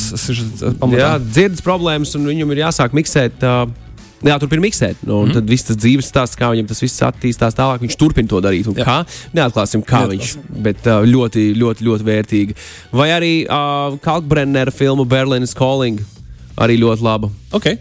ir 0.94 1.02
jā, 1.02 1.16
dzirdes 1.26 1.66
problēmas, 1.66 2.16
un 2.16 2.30
viņam 2.30 2.54
ir 2.56 2.64
jāsāk 2.68 2.96
miksēt. 2.96 3.44
Uh, 3.44 3.85
Jā, 4.26 4.40
turpina 4.42 4.64
miksēt. 4.64 5.04
Nu, 5.06 5.22
mm. 5.26 5.36
Tad 5.38 5.50
viss 5.50 5.68
tas 5.68 5.78
dzīves 5.78 6.08
stāsts, 6.10 6.38
kā 6.40 6.50
viņam 6.54 6.70
tas 6.72 6.82
viss 6.82 7.04
attīstās 7.06 7.58
tālāk, 7.58 7.84
viņš 7.86 7.98
turpina 8.02 8.32
to 8.32 8.42
darīt. 8.42 8.70
Kā? 8.80 9.04
Neatklāsim, 9.38 9.84
kā 9.86 10.02
Neatklāsim. 10.02 10.42
viņš, 10.42 10.62
bet 10.66 10.90
uh, 10.90 11.06
ļoti, 11.06 11.52
ļoti, 11.60 11.86
ļoti 11.86 12.08
vērtīgi. 12.10 12.58
Vai 12.96 13.12
arī 13.14 13.34
uh, 13.46 14.00
Kalkbrennera 14.02 14.74
filma 14.74 15.06
Berlīnas 15.10 15.54
Calling 15.58 16.02
arī 16.58 16.80
ļoti 16.82 17.06
laba. 17.06 17.30
Okay. 17.54 17.78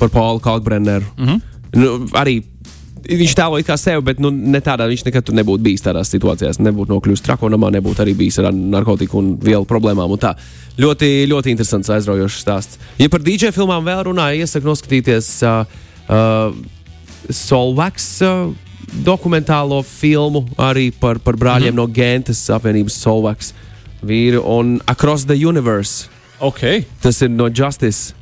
Par 0.00 0.10
Paulu 0.14 0.42
Kalkbrenneru. 0.42 1.06
Mm 1.16 1.28
-hmm. 1.28 1.40
nu, 1.78 1.94
arī 2.18 2.40
viņš 3.06 3.34
tēlo 3.38 3.60
kā 3.66 3.76
sevi, 3.80 4.02
bet 4.10 4.20
nu, 4.22 4.30
ne 4.30 4.60
tādā, 4.64 4.88
viņš 4.90 5.04
nekad 5.06 5.26
tur 5.26 5.36
nebūtu 5.38 5.64
bijis 5.64 5.84
tādās 5.84 6.10
situācijās. 6.12 6.60
Nebūtu 6.62 6.94
nokļuvis 6.94 7.24
trakonamā, 7.26 7.70
nebūtu 7.74 8.04
arī 8.04 8.14
bijis 8.18 8.40
ar 8.42 8.50
narkotiku 8.52 9.20
un 9.20 9.34
vielu 9.42 9.66
problēmām. 9.68 10.10
Un 10.10 10.22
tā. 10.22 10.34
ļoti, 10.80 11.28
ļoti 11.30 11.54
interesants, 11.54 11.90
aizraujošs 11.94 12.40
stāsts. 12.44 12.80
Ja 12.98 13.10
par 13.12 13.24
DJ 13.24 13.52
filmām 13.56 13.86
vēl 13.86 14.04
runāju, 14.10 14.44
iesaku 14.44 14.70
noskatīties 14.70 15.30
uh, 15.46 15.64
uh, 16.08 16.52
Solvaks. 17.30 18.10
Uh, 18.22 18.54
Dokumentālo 19.04 19.82
filmu 19.84 20.46
arī 20.56 20.88
par, 20.96 21.18
par 21.20 21.36
brāļiem 21.36 21.74
mm 21.74 21.78
-hmm. 21.78 21.88
no 21.88 21.92
Gentas 21.92 22.46
apvienības 22.50 22.94
Solvaks 22.96 23.52
vīru 24.02 24.40
un 24.44 24.80
Across 24.86 25.26
the 25.26 25.36
Universe. 25.46 26.08
Okay. 26.40 26.84
Tas 27.02 27.22
ir 27.22 27.30
no 27.30 27.50
Justice 27.50 28.14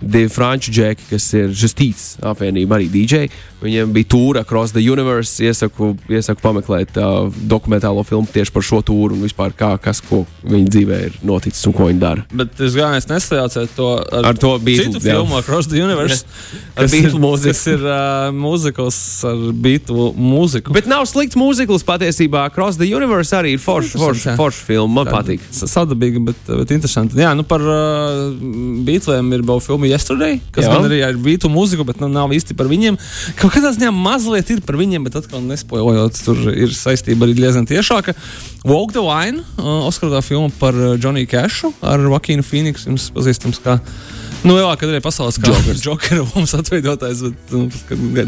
divi 0.00 0.28
franču 0.30 0.72
džeki, 0.72 1.08
kas 1.10 1.26
ir 1.34 1.48
Justīts 1.50 2.16
apvienība, 2.22 2.76
arī 2.78 2.88
DJ. 2.92 3.28
Viņiem 3.58 3.90
bija 3.90 4.06
tūra 4.12 4.42
across 4.44 4.70
the 4.70 4.82
universe. 4.86 5.40
Iesaku, 5.42 5.96
iesaku 6.14 6.38
pameklēt 6.44 6.94
uh, 7.02 7.26
dokumentālo 7.50 8.04
filmu 8.06 8.28
tieši 8.30 8.52
par 8.54 8.62
šo 8.62 8.78
tūru 8.86 9.16
un 9.16 9.24
vispār 9.26 9.50
kā, 9.58 9.72
kas, 9.82 9.98
ko 10.06 10.20
viņa 10.46 10.68
dzīvē 10.70 10.98
ir 11.08 11.16
noticis 11.26 11.66
un 11.66 11.74
ko 11.74 11.88
viņa 11.88 11.98
dara. 12.04 12.22
Bet 12.38 12.60
es 12.62 12.76
gāju 12.78 13.00
nesajaucēt 13.10 13.74
to 13.74 13.88
ar, 13.98 14.28
Ar 14.30 14.38
to 14.38 14.52
Beatles, 14.62 14.92
citu 14.94 15.02
jā. 15.02 15.16
filmu 15.16 15.40
Across 15.40 15.72
the 15.72 15.82
Universe. 15.82 16.22
Ar 16.78 16.86
Beatles 16.86 17.18
mūziku. 17.18 17.50
Tas 17.56 17.64
ir 17.72 17.82
uh, 17.82 18.28
mūzikls 18.38 19.00
ar 19.26 19.40
beatu 19.66 20.12
mūziku. 20.14 20.70
Bet 20.76 20.86
nav 20.86 21.02
slikts 21.10 21.34
mūzikls 21.38 21.82
patiesībā. 21.88 22.44
Across 22.52 22.78
the 22.78 22.86
universe 22.86 23.34
arī 23.34 23.56
ir 23.56 23.62
forša 23.62 23.98
forš, 23.98 24.28
forš 24.38 24.60
filma. 24.68 25.00
Man 25.02 25.10
patīk. 25.10 25.42
S- 25.50 25.66
Sadabīga, 25.72 26.22
bet, 26.30 26.46
bet 26.62 26.70
interesanti. 26.76 27.18
Jā, 27.18 27.32
nu 27.34 27.42
par 27.48 27.64
uh, 27.66 28.30
Beatliem 28.86 29.34
ir 29.34 29.42
vēl 29.48 29.60
filma 29.64 29.87
Yesterday, 29.88 30.38
kas 30.54 30.66
Jā. 30.66 30.74
man 30.74 30.88
arī 30.88 31.00
ir 31.04 31.18
beatu 31.22 31.50
mūziku, 31.52 31.86
bet 31.88 32.02
nu, 32.02 32.10
nav 32.12 32.32
īsti 32.34 32.56
par 32.58 32.70
viņiem. 32.70 32.98
Kaut 33.40 33.54
kādā 33.54 33.72
ziņā 33.76 33.92
mazliet 33.94 34.52
ir 34.54 34.62
par 34.66 34.78
viņiem, 34.80 35.06
bet 35.08 35.18
atkal 35.20 35.42
nespoilojot, 35.44 36.20
tur 36.26 36.44
ir 36.52 36.74
saistība 36.76 37.26
arī 37.26 37.36
diezgan 37.38 37.68
tiešāka. 37.68 38.14
Walk 38.68 38.94
the 38.96 39.04
Wine, 39.04 39.44
uh, 39.56 39.88
Oskarā 39.88 40.22
filma 40.24 40.52
par 40.60 40.76
uh, 40.76 40.94
Johnny 41.00 41.26
Cashu 41.30 41.72
ar 41.82 42.02
Vakīnu 42.14 42.46
Phoenixu, 42.46 42.90
jums 42.92 43.10
pazīstams 43.16 43.62
kā. 43.64 43.78
Nu, 44.46 44.54
kad 44.78 44.86
arī 44.86 45.00
pasaules 45.02 45.38
Jokers. 45.42 45.80
Jokera 45.86 46.22
mums 46.30 46.52
atveidotājs, 46.54 47.24
bet 47.26 47.54
nu, 47.54 47.64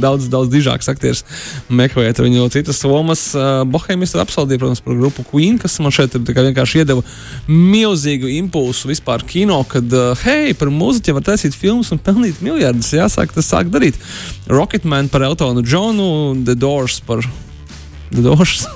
daudz, 0.03 0.27
daudz 0.33 0.51
dižāks 0.51 0.91
aktieris 0.91 1.23
meklējot 1.71 2.23
viņu 2.25 2.49
citas 2.51 2.81
lomas. 2.83 3.29
Bohēmijas 3.71 4.17
apsaldīja, 4.25 4.59
protams, 4.63 4.83
par 4.83 4.99
grupu 4.99 5.25
Queen, 5.31 5.61
kas 5.63 5.79
man 5.83 5.95
šeit 5.95 6.17
vienkārši 6.19 6.83
iedeva 6.83 7.05
milzīgu 7.47 8.31
impulsu 8.41 8.91
vispār 8.91 9.23
kino, 9.29 9.61
kad, 9.71 9.87
hei, 10.25 10.51
par 10.59 10.73
mūziķiem 10.75 11.21
var 11.21 11.29
taisīt 11.31 11.55
filmas 11.59 11.93
un 11.95 12.03
pelnīt 12.03 12.43
miljardus. 12.43 12.91
Jāsāk 12.97 13.37
tas 13.37 13.53
sāk 13.53 13.71
darīt. 13.71 14.01
Rocketman 14.51 15.13
par 15.13 15.29
Eltonu 15.29 15.63
Džonu, 15.63 16.11
The 16.43 16.59
Doors 16.59 16.99
par 17.07 17.23
The 18.11 18.27
Doors 18.27 18.67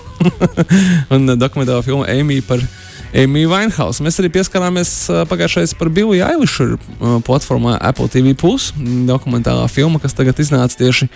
un 1.15 1.35
dokumentālā 1.35 1.83
filma 1.83 2.07
Amy 2.15 2.39
par 2.47 2.63
Amy 2.63 2.84
Winehouse. 3.15 4.03
Mēs 4.03 4.19
arī 4.19 4.33
pieskarāmies 4.35 4.91
pagājušajā 5.31 5.77
par 5.79 5.91
Billy 5.95 6.19
Eilišu 6.25 6.75
uh, 6.75 7.21
platformā 7.23 7.77
Apple 7.79 8.09
TV. 8.11 8.35
Plus, 8.35 8.73
dokumentālā 9.07 9.69
filma, 9.71 10.01
kas 10.03 10.17
tagad 10.19 10.41
iznāca 10.43 10.75
tieši 10.81 11.09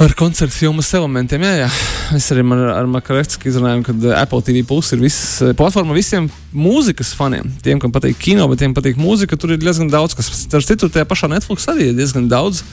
ar 0.00 0.14
koncertu 0.18 0.56
filmas 0.56 0.88
elementiem. 0.96 1.44
Jā, 1.44 1.52
jā. 1.64 1.68
Mēs 2.14 2.30
arī 2.34 2.44
ar, 2.56 2.62
ar 2.78 2.88
Makareksku 2.90 3.48
izrunājām, 3.50 3.84
ka 3.86 3.94
Apple 4.18 4.40
TV 4.46 4.64
Plus 4.66 4.90
ir 4.96 5.02
viss 5.04 5.42
platforma 5.58 5.94
visiem 5.94 6.30
mūzikas 6.56 7.12
faniem. 7.18 7.52
Tiem, 7.62 7.82
kam 7.82 7.92
patīk 7.94 8.18
kino, 8.24 8.48
bet 8.50 8.64
tiem 8.64 8.74
patīk 8.74 8.98
mūzika, 9.00 9.38
tur 9.38 9.54
ir 9.54 9.60
diezgan 9.62 9.92
daudz, 9.92 10.16
kas 10.16 10.32
starp 10.46 10.66
citu 10.66 10.88
tajā 10.88 11.06
pašā 11.10 11.30
Netflix 11.30 11.68
arī 11.70 11.92
ir 11.92 11.98
diezgan 11.98 12.26
daudz. 12.32 12.64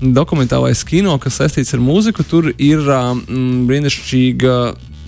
Dokumentālais 0.00 0.80
kino, 0.88 1.18
kas 1.20 1.36
saistīts 1.42 1.74
ar 1.76 1.82
mūziku, 1.84 2.24
tur 2.24 2.48
ir 2.56 2.86
um, 2.94 3.20
brīnišķīga. 3.68 4.54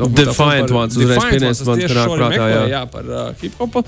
Dokumentāla 0.03 0.33
Defiant 0.33 0.75
Ones, 0.81 0.99
uzreiz 0.99 1.23
Ones, 1.23 1.63
man 1.69 1.85
nāk 2.01 2.17
prātā, 2.17 2.51
jā. 2.51 2.67
jā, 2.73 2.83
par 2.93 3.09
uh, 3.09 3.31
hip-hopa 3.43 3.85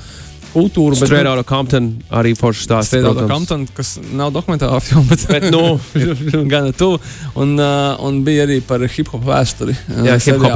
kultūru. 0.54 0.94
bet, 0.94 1.08
Straight 1.08 1.26
nu, 1.26 1.32
Outta 1.32 1.44
Compton 1.48 1.88
arī 2.14 2.34
foršs 2.38 2.64
stāsts. 2.68 2.92
Straight 2.92 3.08
Outta. 3.08 3.26
Compton, 3.30 3.66
kas 3.76 3.94
nav 4.14 4.32
dokumentālā 4.34 4.80
filma, 4.84 5.06
bet, 5.10 5.26
Bet, 5.34 5.46
nu, 5.50 6.44
gan 6.52 6.70
tuvu. 6.76 7.00
Un, 7.40 7.56
uh, 7.58 7.94
un 8.06 8.22
bija 8.26 8.46
arī 8.46 8.60
par 8.66 8.84
hip 8.86 9.10
hop 9.14 9.24
vēsturi. 9.26 9.76
Jā, 10.06 10.18
Hip 10.28 10.42
Hop 10.42 10.50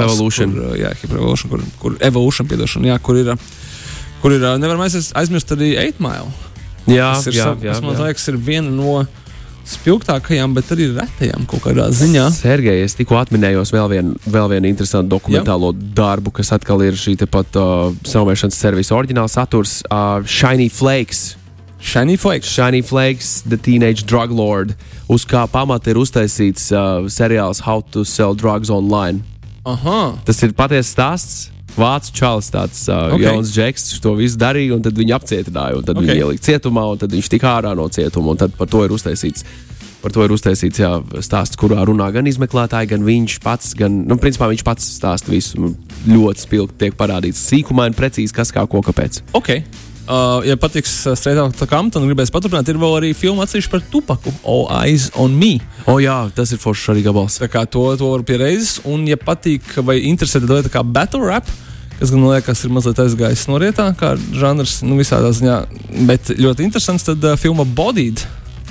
uh, 0.62 0.74
jā, 0.78 0.92
hip 1.00 1.10
hop 1.10 1.18
evolution, 1.18 1.52
kur, 1.52 1.64
kur 1.82 1.96
evolution, 2.10 2.50
piedošana, 2.50 2.92
jā, 2.92 2.98
kur 3.02 3.20
ir. 3.20 3.34
Kur 4.18 4.34
ir, 4.34 4.42
nevaram 4.58 4.80
aizmirst 4.82 5.52
arī 5.54 5.76
8 5.78 6.00
mile. 6.02 6.32
jā, 6.90 7.12
kas 7.14 7.28
ir, 7.30 7.36
jā, 7.38 7.52
jā, 7.62 7.76
man 7.84 7.94
jā. 7.94 8.08
liekas, 8.08 8.24
ir 8.32 8.38
viena 8.42 8.72
no 8.74 9.04
spilgtākajām, 9.68 10.54
bet 10.56 10.70
arī 10.74 10.88
retajām 10.96 11.44
kaut 11.48 11.62
kādā 11.66 11.88
ziņā. 11.94 12.28
Sergei, 12.34 12.82
es 12.84 12.96
tikko 12.98 13.18
atminējos 13.20 13.72
vēl 13.74 13.90
vienu, 13.92 14.14
vēl 14.28 14.48
vienu 14.54 14.70
interesantu 14.70 15.12
dokumentālo 15.16 15.72
Jā. 15.74 15.90
darbu, 16.00 16.32
kas 16.38 16.54
atkal 16.56 16.82
ir 16.86 16.96
šī 16.98 17.18
pat 17.28 17.58
uh, 17.60 17.90
saumēšanas 18.08 18.56
servisa 18.56 18.96
oriģināls 18.96 19.36
saturs 19.36 19.80
uh,- 19.90 20.24
Shiny 20.38 20.70
Flakes. 20.72 21.36
Shiny 21.78 22.16
Flakes. 22.16 22.48
Shiny 22.50 22.82
Flakes, 22.82 23.42
The 23.46 23.56
Teenage 23.56 24.04
Drug 24.08 24.32
Lord, 24.34 24.74
uz 25.08 25.24
kā 25.28 25.44
pamata 25.50 25.92
ir 25.92 26.00
uztaisīts 26.00 26.72
uh, 26.72 27.06
seriāls 27.06 27.62
How 27.66 27.84
to 27.92 28.04
Sell 28.04 28.34
Drugs 28.34 28.70
Online. 28.70 29.22
Aha. 29.68 30.18
Tas 30.24 30.42
ir 30.42 30.56
patiesa 30.56 30.90
stāsts. 30.90 31.57
Vācu 31.78 32.12
čalis, 32.18 32.50
tāds 32.54 32.82
uh, 32.90 33.08
Ok. 33.08 33.16
okay. 33.16 33.26
jauns 33.28 33.54
džeks, 33.54 33.88
viņš 33.92 34.02
to 34.04 34.12
visu 34.18 34.40
darīja, 34.40 34.76
un 34.76 34.84
tad 34.84 34.98
viņu 34.98 35.16
apcietināja. 35.16 35.78
un 35.78 35.86
Tad 35.86 35.96
okay. 35.96 36.04
Ok. 36.04 36.12
viņu 36.12 36.26
ielika 36.26 36.46
cietumā, 36.50 36.84
un 36.92 37.00
tad 37.00 37.16
viņš 37.16 37.32
tika 37.32 37.54
ārā 37.58 37.74
no 37.78 37.88
cietuma. 37.88 38.34
un 38.34 38.40
Tad 38.44 38.54
par 38.58 38.70
to 38.70 38.84
ir 38.84 38.94
uztaisīts. 38.94 39.46
Par 39.98 40.14
to 40.14 40.22
ir 40.22 40.30
uztaisīts 40.30 40.78
jā, 40.78 40.92
stāsts, 41.26 41.58
kurā 41.58 41.82
runā 41.88 42.06
gan 42.14 42.28
izmeklētāji, 42.30 42.92
gan 42.92 43.02
viņš 43.02 43.40
pats. 43.42 43.72
Gan, 43.78 44.04
nu, 44.06 44.14
principā 44.22 44.46
viņš 44.46 44.62
pats 44.66 44.86
stāsta 45.00 45.32
visu. 45.32 45.72
Ļoti 46.06 46.44
spilgti 46.44 46.78
tiek 46.84 46.94
parādīts 46.94 47.40
sīkumaini, 47.50 47.98
precīzi, 47.98 48.34
kas 48.36 48.54
kā 48.54 48.62
ko 48.70 48.84
kāpēc. 48.86 49.24
Ok. 49.34 49.56
Uh, 50.08 50.40
ja 50.46 50.54
patiks 50.56 51.02
uh, 51.04 51.12
Straight 51.18 51.36
Outta 51.42 51.66
Compton, 51.68 52.06
gribēs 52.08 52.30
paturpināt, 52.32 52.70
ir 52.72 52.78
vēl 52.80 52.94
arī 52.96 53.10
filma 53.12 53.44
atsevišķi 53.44 53.72
par 53.74 53.82
Tupaku, 53.92 54.32
All 54.48 54.64
Eyes 54.78 55.10
on 55.20 55.34
Me. 55.36 55.58
O, 55.84 55.98
jā, 56.00 56.14
tas 56.32 56.54
ir 56.54 56.62
foršs 56.62 56.94
arī 56.94 57.02
gabals. 57.04 57.36
Tā 57.42 57.50
kā 57.52 57.66
to, 57.68 57.82
to 58.00 58.08
var 58.14 58.24
pieredzēt. 58.24 58.86
Un, 58.88 59.02
ja 59.10 59.18
patīk 59.20 59.66
vai 59.84 59.98
interesē 60.08 60.40
tāda 60.40 60.62
lieta 60.62 60.72
kā 60.72 60.80
battle 60.86 61.26
rap, 61.28 61.50
kas 61.98 62.12
man 62.14 62.28
liekas, 62.30 62.64
ir 62.64 62.74
mazliet 62.74 63.00
aizgājis 63.02 63.46
norietā, 63.50 63.90
kā 63.98 64.14
žanrs, 64.38 64.80
nu, 64.86 64.98
visādā 65.00 65.32
ziņā, 65.34 65.58
bet 66.08 66.32
ļoti 66.38 66.66
interesants, 66.68 67.06
tad 67.08 67.24
uh, 67.26 67.38
filma 67.40 67.66
Bodied, 67.66 68.22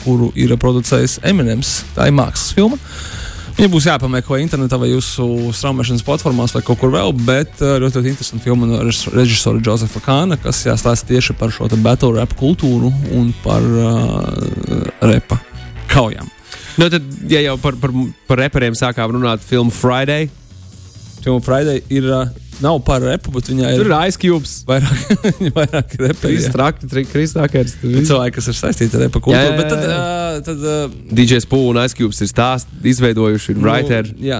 kuru 0.03 0.31
ir 0.39 0.53
producējis 0.59 1.19
Eminems. 1.27 1.81
Tā 1.95 2.07
ir 2.07 2.15
mākslas 2.15 2.53
filma. 2.55 2.79
Viņa 3.57 3.71
būs 3.73 3.87
jāpameklē 3.89 4.37
internetā 4.43 4.77
vai 4.77 4.91
jūsu 4.91 5.49
straumēšanas 5.57 6.05
platformās 6.05 6.53
vai 6.53 6.61
kaut 6.61 6.77
kur 6.77 6.91
vēl, 6.93 7.09
bet 7.25 7.57
uh, 7.65 7.79
ļoti, 7.81 7.99
ļoti 7.99 8.11
interesanta 8.13 8.45
filma 8.45 8.69
no 8.69 8.83
režis- 8.85 9.09
režisora 9.15 9.61
Josefa 9.65 10.01
Kāna, 10.05 10.37
kas 10.37 10.61
jāstāsta 10.67 11.09
tieši 11.09 11.33
par 11.39 11.51
šo 11.51 11.65
battle 11.81 12.13
rap 12.19 12.35
kultūru 12.37 12.93
un 13.17 13.33
par 13.43 13.65
uh, 13.65 14.85
repa 15.01 15.39
kaujām. 15.89 16.29
Nu, 16.77 16.85
tad, 16.93 17.01
ja 17.25 17.41
jau 17.41 17.57
par, 17.57 17.73
par, 17.81 17.95
par 18.29 18.43
reperiem 18.45 18.77
sākām 18.77 19.15
runāt, 19.17 19.41
filmu 19.41 19.73
Friday. 19.73 20.29
Filma 21.23 21.41
Friday 21.41 21.81
ir, 21.89 22.05
uh, 22.13 22.29
nav 22.63 22.79
par 22.87 23.01
repu, 23.05 23.31
bet 23.35 23.49
viņai 23.51 23.71
ir 23.75 23.81
Tur 23.81 23.89
ir 23.91 23.95
Ice 24.09 24.19
Cubes. 24.21 24.53
vairāk, 24.67 25.25
vairāk 25.57 25.95
reperi. 26.01 26.37
jā. 26.41 26.51
Trakti, 26.53 27.03
Kristākers. 27.11 27.75
Cilvēki, 27.81 28.35
kas 28.39 28.47
ir 28.51 28.57
saistīti 28.57 28.97
ar 28.97 29.05
repa 29.07 29.21
kultūru. 29.21 29.41
Jā, 29.41 29.51
jā, 29.51 29.57
Bet 29.59 29.69
tad, 29.73 29.83
jā. 29.85 29.97
uh, 29.97 30.39
tad 30.47 30.65
uh, 30.65 30.95
DJs 31.19 31.47
Pūlis 31.51 31.73
un 31.75 31.81
Ice 31.85 31.97
Cubes 31.99 32.21
ir 32.25 32.31
stāsti, 32.31 32.79
izveidojuši, 32.93 33.53
ir 33.55 33.61
writeri. 33.63 34.15
Nu, 34.17 34.29
jā, 34.31 34.39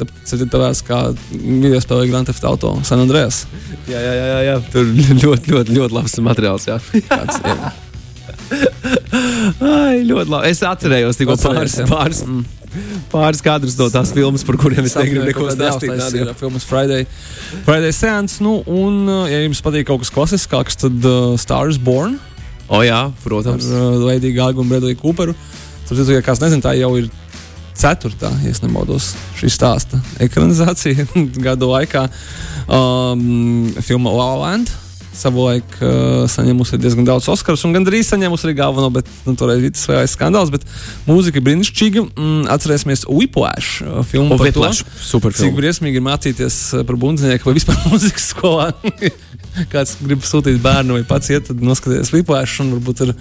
tāpēc 0.00 0.34
ir 0.38 0.46
tavās 0.52 0.84
kā 0.86 1.00
video 1.34 1.80
spēlē 1.84 2.08
Grand 2.12 2.28
Theft 2.30 2.46
Auto 2.48 2.74
San 2.88 3.02
Andreas. 3.04 3.42
Jā, 3.90 4.00
jā, 4.00 4.14
jā, 4.16 4.38
jā. 4.48 4.56
Tur 4.72 4.88
ļoti, 4.94 5.52
ļoti, 5.56 5.76
ļoti 5.80 5.98
labs 5.98 6.18
materiāls. 6.24 6.68
Jā. 6.70 6.78
Tāds, 7.10 7.42
jā. 7.44 7.74
Ai, 9.60 10.04
ļoti 10.08 10.30
labi. 10.30 10.48
Es 10.52 10.62
atcerējos 10.64 11.18
tikko 11.20 11.36
Atcerējies, 11.36 11.82
pāris, 11.90 12.22
jā. 12.24 12.57
Pāris, 13.12 13.42
kadrus 13.44 13.76
no 13.78 13.88
tās 13.92 14.12
filmas, 14.16 14.44
par 14.46 14.58
kuriem 14.60 14.86
es 14.88 14.96
negribu 14.98 15.26
neko 15.28 15.48
stāstīt. 15.54 15.94
Tas 15.98 16.16
ir 16.16 16.32
filmas 16.38 16.66
Friday, 16.68 17.06
Friday 17.66 17.94
Seance. 17.96 18.42
Nu, 18.44 18.58
un, 18.66 19.04
uh, 19.08 19.26
ja 19.30 19.42
jums 19.44 19.62
patīk 19.64 19.88
kaut 19.88 20.04
kas 20.04 20.12
klasiskāks, 20.14 20.80
tad 20.84 21.08
uh, 21.08 21.36
Star 21.40 21.70
is 21.72 21.80
Born 21.80 22.18
O, 22.68 22.82
jā, 22.84 23.06
ar 23.08 23.22
protams. 23.24 23.64
uh, 23.72 23.96
Lady 24.04 24.34
Gaga 24.36 24.60
un 24.60 24.68
Bradley 24.68 24.98
Cooperu. 24.98 25.32
Tur, 25.88 26.02
ja 26.12 26.20
kāds 26.20 26.42
nezina, 26.42 26.60
tā 26.66 26.74
jau 26.76 26.90
ir 27.00 27.08
ceturtā, 27.78 28.28
ja 28.42 28.50
es 28.52 28.60
nemaldos, 28.60 29.12
šī 29.38 29.48
stāsta 29.54 30.00
ekranizācija 30.24 31.06
gadu 31.46 31.70
laikā. 31.72 32.04
Um, 32.68 33.70
filma 33.80 34.12
La 34.12 34.28
La 34.34 34.38
Land. 34.42 34.74
Savulaik 35.16 35.78
uh, 35.80 36.26
saņēmusi 36.30 36.78
diezgan 36.78 37.06
daudz 37.08 37.26
Oskaru, 37.32 37.58
un 37.66 37.74
gandrīz 37.74 38.10
saņēmusi 38.12 38.46
arī 38.46 38.54
galveno, 38.60 38.90
bet 38.94 39.08
nu, 39.26 39.34
toreiz 39.38 39.62
bija 39.62 39.74
tas 39.74 39.86
lielais 39.90 40.14
skandāls. 40.14 40.52
Bet 40.54 40.66
mūzika 41.08 41.40
ir 41.40 41.46
brīnišķīga. 41.48 42.04
Mm, 42.12 42.44
atcerēsimies 42.54 43.06
Whiplash 43.08 43.82
uh, 43.82 44.02
filmu. 44.06 44.36
O, 44.36 44.38
par 44.38 44.52
to. 44.52 44.62
Whiplash, 44.62 44.84
super 45.02 45.34
Cik 45.34 45.48
filma. 45.48 45.60
briesmīgi 45.62 45.98
ir 45.98 46.06
mācīties 46.06 46.58
uh, 46.76 46.84
par 46.88 47.00
bundzinieku 47.00 47.50
vai 47.50 47.56
vispār 47.58 47.80
mūzikas 47.90 48.30
skolā. 48.34 48.70
Kāds 49.72 49.96
grib 50.04 50.22
sūtīt 50.26 50.60
bērnu 50.62 51.00
vai 51.00 51.06
pats 51.08 51.32
iet, 51.34 51.48
tad 51.50 51.64
noskatīties 51.64 52.12
Whiplash 52.14 52.62
un 52.62 52.76
varbūt 52.76 53.08
ir 53.08 53.16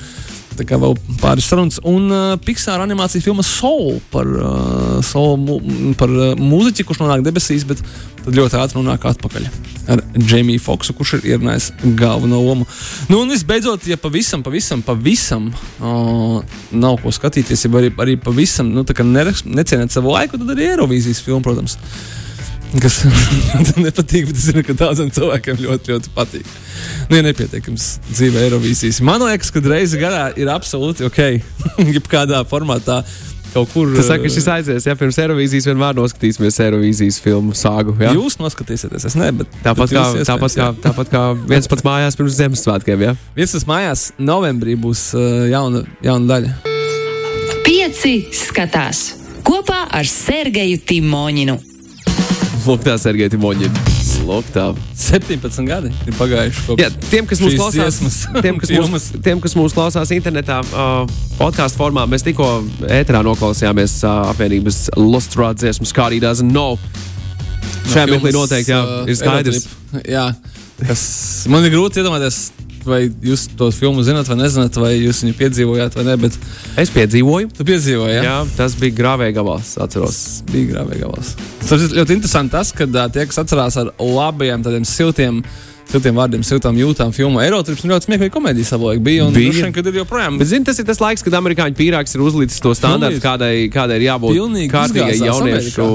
tā 0.57 0.65
kā 0.67 0.79
vēl 0.81 0.97
pāris 1.21 1.47
sarunas. 1.49 1.79
Un 1.87 2.11
uh, 2.11 2.35
Pixar 2.43 2.81
animācija 2.83 3.23
filma 3.23 3.45
Soul 3.45 4.01
par, 4.13 4.27
uh, 4.27 4.99
soul, 5.05 5.37
mu, 5.41 5.59
par 5.99 6.11
uh, 6.11 6.33
mūziķi, 6.39 6.85
kurš 6.87 7.03
nonāk 7.03 7.25
debesīs, 7.25 7.65
bet 7.67 7.81
tad 8.25 8.37
ļoti 8.37 8.59
ātri 8.59 8.81
nonāk 8.81 9.07
atpakaļ 9.13 9.49
ar 9.87 10.03
Jamie 10.27 10.59
Foxu, 10.59 10.91
kurš 10.97 11.17
ir 11.17 11.29
ierunājis 11.31 11.69
galveno 11.99 12.41
lomu. 12.43 12.67
Nu, 13.07 13.21
un 13.23 13.31
visbeidzot, 13.31 13.87
ja 13.87 13.95
pavisam, 14.01 14.43
pavisam, 14.43 14.83
pavisam 14.83 15.49
uh, 15.79 16.41
nav 16.75 16.99
ko 17.03 17.13
skatīties, 17.15 17.63
ja 17.65 17.71
arī, 17.79 17.93
arī 18.03 18.17
pavisam 18.19 18.73
nu, 18.73 18.83
nereks- 18.83 19.45
necienāt 19.47 19.95
savu 19.95 20.11
laiku, 20.15 20.39
tad 20.41 20.55
arī 20.57 20.73
Eirovīzijas 20.73 21.23
filma, 21.23 21.45
protams. 21.45 21.77
Kas 22.75 22.97
man 23.53 23.85
nepatīk, 23.85 24.27
bet 24.27 24.35
es 24.35 24.49
zinu, 24.49 24.63
ka 24.67 24.75
daudziem 24.77 25.09
cilvēkiem 25.15 25.61
ļoti, 25.63 25.93
ļoti 25.93 26.11
patīk. 26.15 26.49
Nu, 27.07 27.15
ja 27.15 27.23
nepietiekams 27.29 27.87
dzīve 28.09 28.43
Eirovīzijas. 28.43 28.99
Man 29.07 29.23
liekas, 29.23 29.53
ka 29.55 29.63
reizi 29.63 29.99
gadā 30.01 30.29
ir 30.39 30.51
absolūti 30.51 31.07
ok. 31.07 31.21
Jebkādā 31.95 32.43
formātā 32.49 32.99
kaut 33.53 33.71
kur. 33.71 33.93
Tas 33.95 34.09
saka, 34.09 34.25
ka 34.25 34.31
šis 34.33 34.47
aizies, 34.51 34.87
ja 34.89 34.95
pirms 34.99 35.19
Eirovīzijas 35.23 35.69
vienmēr 35.69 35.95
noskatīsimies 35.97 36.59
Eirovīzijas 36.65 37.21
filmu 37.23 37.55
sāgu. 37.57 37.95
Ja? 38.03 38.11
Jūs 38.17 38.35
noskatīsieties, 38.41 39.07
es 39.09 39.15
ne, 39.19 39.31
bet 39.39 39.55
tāpat, 39.63 39.87
bet 39.87 39.95
kā, 39.95 40.03
jūs 40.19 40.29
tāpat, 40.29 40.51
iespējams, 40.51 40.59
kā, 40.59 40.89
tāpat 40.89 41.13
kā 41.13 41.23
viens 41.47 41.71
pats 41.71 41.87
mājās 41.87 42.19
pirms 42.19 42.35
Ziemassvētkiem. 42.41 43.05
Ja? 43.07 43.15
Viens 43.37 43.55
tas 43.55 43.67
mājās 43.69 44.09
novembrī 44.19 44.75
būs 44.83 45.07
uh, 45.15 45.47
jauna, 45.51 45.85
jauna 46.05 46.33
daļa. 46.33 46.53
Pieci 47.63 48.17
skatās 48.35 49.07
kopā 49.47 49.85
ar 49.95 50.07
Sergeju 50.07 50.83
Timoņinu. 50.87 51.76
Lūk, 52.67 52.81
tā 52.83 52.97
Sergei 52.99 53.29
Timoņi. 53.31 53.69
Lūk, 54.27 54.47
tā. 54.51 54.65
17 54.99 55.63
gadi 55.69 55.87
ir 56.03 56.15
pagājuši. 56.17 56.75
Jā, 56.81 56.89
tiem, 57.07 57.27
kas 57.29 57.39
mūs 57.39 57.55
klausās, 57.55 57.99
tiem, 58.43 58.57
kas 58.59 58.73
mūs, 58.75 59.05
tiem, 59.23 59.39
kas 59.43 59.55
mūs 59.55 59.75
klausās 59.77 60.11
internetā, 60.11 60.57
uh, 60.73 61.13
podkāstu 61.37 61.79
formā, 61.79 62.03
mēs 62.11 62.25
tikko 62.27 62.49
ēterā 62.91 63.21
noklausījāmies 63.23 64.01
uh, 64.03 64.27
apvienības 64.33 64.81
Lustrā 64.99 65.53
dziesmu 65.55 65.87
Skārī 65.87 66.19
Doesn't 66.19 66.51
Know. 66.51 66.75
Šajā 67.87 68.09
mirklī 68.11 68.35
noteikti 68.35 68.75
jā, 68.75 68.83
uh, 68.83 69.07
ir 69.07 69.15
skaidrs. 69.15 69.63
Eurotrip. 69.63 70.11
Jā, 70.11 70.27
kas 70.83 71.07
man 71.53 71.63
ir 71.63 71.71
grūti 71.77 72.03
iedomāties, 72.03 72.49
vai 72.89 73.01
jūs 73.23 73.47
to 73.59 73.69
filmu 73.75 74.03
zināt, 74.07 74.27
vai 74.31 74.37
nezināt, 74.39 74.77
vai 74.81 74.93
jūs 74.97 75.21
viņu 75.25 75.35
piedzīvojāt, 75.39 75.97
vai 75.99 76.05
ne. 76.07 76.15
Bet 76.25 76.37
Es 76.79 76.91
piedzīvoju. 76.95 77.51
tu 77.57 77.65
piedzīvoji, 77.67 78.17
jā? 78.17 78.23
Jā, 78.25 78.35
tas 78.57 78.75
bija 78.79 78.95
grāvēja 78.97 79.35
gabals, 79.39 79.75
atceros. 79.83 80.17
Tas 80.17 80.51
bija 80.51 80.73
grāvīgākais. 80.73 81.33
Tas 81.67 81.81
ir 81.87 81.95
ļoti 81.99 82.17
interesanti, 82.17 82.51
tas, 82.55 82.71
ka 82.75 82.87
tie, 83.13 83.25
kas 83.29 83.41
atcerās 83.43 83.77
ar 83.81 83.93
labiem, 83.99 84.63
tādiem 84.65 84.85
siltiem. 84.87 85.43
Siltiem 85.87 86.17
vārdiem, 86.19 86.41
siltām 86.43 86.75
jūtām, 86.75 87.13
filmu 87.15 87.39
un 87.39 87.91
ļoti 87.93 88.03
smieklīga 88.03 88.33
komēdija 88.33 88.67
savulaik 88.67 88.99
bija. 89.03 89.27
Un 89.27 89.35
Bija. 89.35 89.53
vien, 89.55 89.71
kad 89.75 89.87
ir 89.87 90.01
joprojām. 90.01 90.35
Bet, 90.41 90.49
zini, 90.51 90.65
tas 90.67 90.79
ir 90.81 90.87
tas 90.87 90.99
laiks, 90.99 91.23
kad 91.23 91.37
amerikāņu 91.39 91.77
pīrāgs 91.79 92.15
ir 92.17 92.23
uzlicis 92.25 92.59
to 92.63 92.73
standartu, 92.75 93.21
kādai, 93.23 93.69
kādai 93.71 94.01
ir 94.01 94.07
jābūt 94.09 94.35
Pilnīgi 94.35 94.71
kārtīgai 94.73 95.15
jauniešu 95.21 95.87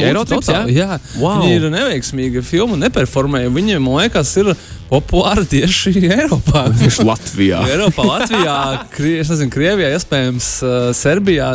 Eirotrips. 0.00 0.48
totāli, 0.48 0.78
jā, 0.80 0.96
Wow. 1.20 1.42
Viņi 1.42 1.58
ir 1.58 1.66
neveiksmīgi 1.74 2.44
filmu, 2.46 2.78
neperformēja. 2.80 3.52
Viņiem, 3.52 3.84
man 3.84 4.00
liekas, 4.00 4.32
ir 4.40 4.54
populāri 4.92 5.44
tieši 5.48 5.92
Eiropā. 6.04 6.66
Tieši 6.80 7.04
Latvijā. 7.06 7.62
Eiropā, 7.72 8.04
Latvijā, 8.04 8.56
Krie, 8.92 9.14
es 9.22 9.30
nezinu, 9.32 9.52
Krievijā, 9.52 9.92
iespējams, 9.96 10.48
uh, 10.66 10.88
Serbijā, 10.96 11.48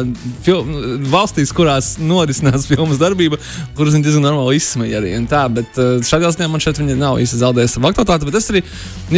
fil, 0.45 0.63
valstīs, 1.11 1.53
kurās 1.55 1.95
norisinās 2.01 2.65
filmas 2.69 3.01
darbība, 3.01 3.39
kuras 3.77 3.93
viņi 3.97 4.07
diezgan 4.07 4.25
normāli 4.25 4.57
izsmeja 4.57 5.01
arī. 5.01 5.13
Tā, 5.29 5.43
bet 5.53 5.77
uh, 5.81 5.97
šādā 6.05 6.31
ziņā 6.33 6.49
man 6.49 6.63
šeit 6.63 6.81
viņi 6.81 6.97
nav 6.97 7.21
īsti 7.21 7.41
zaudējuši 7.47 7.73
savu 7.73 7.89
aktualitāti. 7.89 8.27
Bet 8.29 8.37
es 8.39 8.49
arī, 8.53 8.61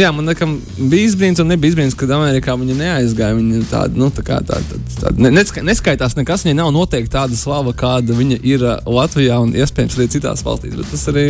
jā, 0.00 0.10
man 0.16 0.30
nekam 0.30 0.56
bija 0.78 1.10
izbrīns 1.10 1.42
un 1.42 1.50
nebija 1.52 1.74
izbrīns, 1.74 1.96
kad 1.98 2.12
Amerikā 2.16 2.56
viņi 2.60 2.78
neaizgāja. 2.78 3.36
Viņi 3.38 3.64
tāda, 3.70 4.00
nu, 4.00 4.08
tā 4.14 4.24
kā 4.26 4.40
tā, 4.46 4.60
tā, 4.70 4.80
tā, 5.00 5.12
ne, 5.18 5.32
neska- 5.34 5.64
neskaitās 5.66 6.16
nekas, 6.18 6.46
viņai 6.46 6.58
nav 6.62 6.72
noteikti 6.76 7.12
tāda 7.14 7.38
slava, 7.38 7.74
kāda 7.76 8.16
viņa 8.16 8.40
ir 8.46 8.64
uh, 8.64 8.78
Latvijā 8.88 9.40
un 9.42 9.52
iespējams 9.58 9.98
arī 9.98 10.08
citās 10.16 10.44
valstīs. 10.46 10.78
Bet 10.78 10.90
tas 10.94 11.06
arī, 11.12 11.26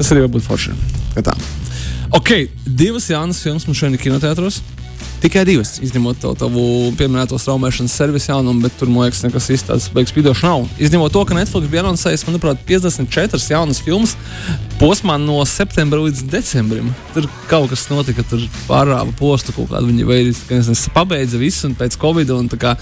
tas 0.00 0.10
arī 0.14 0.24
var 0.26 0.32
būt 0.38 0.48
forši. 0.48 0.74
Tā. 1.16 1.36
Ok, 2.16 2.32
divas 2.66 3.08
jaunas 3.10 3.40
filmas 3.42 3.66
mums 3.68 3.78
šodien 3.80 3.96
ir 3.98 4.02
kinoteātros. 4.02 4.60
Tikai 5.22 5.46
divas. 5.48 5.76
Izņemot 5.82 6.18
to 6.20 6.34
tavu 6.38 6.62
pieminēto 6.98 7.38
straumēšanas 7.40 7.94
servisu 7.98 8.30
jaunumu, 8.30 8.60
bet 8.66 8.74
tur, 8.78 8.90
man 8.92 9.06
liekas, 9.06 9.22
nekas 9.24 9.48
īsti 9.54 9.70
tāds 9.70 9.88
beigas 9.94 10.12
spīdošs 10.12 10.44
nav. 10.44 10.66
Izņemot 10.78 11.14
to, 11.14 11.22
ka 11.26 11.36
Netflix 11.38 11.70
bija 11.72 11.82
anoncējis, 11.82 12.26
manuprāt, 12.28 12.60
54 12.68 13.40
jaunas 13.54 13.80
filmas 13.82 14.12
posmā 14.80 15.16
no 15.18 15.40
septembra 15.48 16.02
līdz 16.04 16.26
decembrim. 16.30 16.92
Tur 17.14 17.30
kaut 17.50 17.72
kas 17.72 17.86
notika, 17.88 18.26
tur 18.28 18.44
pārāva 18.68 19.08
postu 19.18 19.56
kaut 19.56 19.72
kādu 19.72 19.88
viņi 19.88 20.06
veidi, 20.08 20.36
ka 20.48 20.60
nezinu, 20.60 20.76
pabeidza 20.94 21.40
visu 21.40 21.70
un 21.70 21.76
pēc 21.80 21.96
Covid 22.00 22.34
un 22.36 22.50
tā 22.52 22.60
kā. 22.60 22.76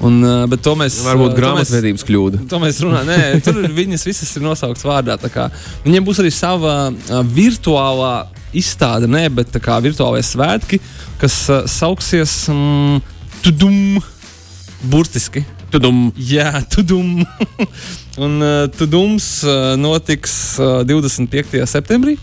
Un, 0.00 0.22
uh, 0.24 0.46
bet 0.50 0.62
to 0.64 0.76
mēs. 0.78 1.02
Varbūt 1.04 1.34
mēs- 1.34 1.40
grāmatvedības 1.42 2.06
kļūda. 2.06 2.44
To 2.48 2.62
mēs 2.62 2.80
runājam. 2.80 3.10
Nē, 3.10 3.42
tur 3.44 3.60
viņas 3.66 4.06
visas 4.06 4.30
ir 4.36 4.46
nosauktas 4.46 4.86
vārdā. 4.86 5.18
Viņiem 5.84 6.06
būs 6.06 6.22
arī 6.22 6.30
sava 6.32 6.76
uh, 6.88 7.22
virtuālā 7.26 8.14
izstāde, 8.56 9.08
ne, 9.10 9.24
bet 9.32 9.52
tā 9.54 9.62
kā 9.62 9.78
virtuālajie 9.82 10.26
svētki, 10.26 10.80
kas 11.20 11.42
uh, 11.50 11.64
sauksies 11.70 12.34
um, 12.52 13.00
Tudum. 13.40 14.00
Burtiski. 14.90 15.44
Tudum. 15.70 16.08
Jā, 16.16 16.60
tudum. 16.68 17.22
Un 18.24 18.40
uh, 18.42 18.66
tudums 18.74 19.26
uh, 19.46 19.76
notiks 19.80 20.58
uh, 20.60 20.82
25. 20.84 21.60
septembrī. 21.68 22.16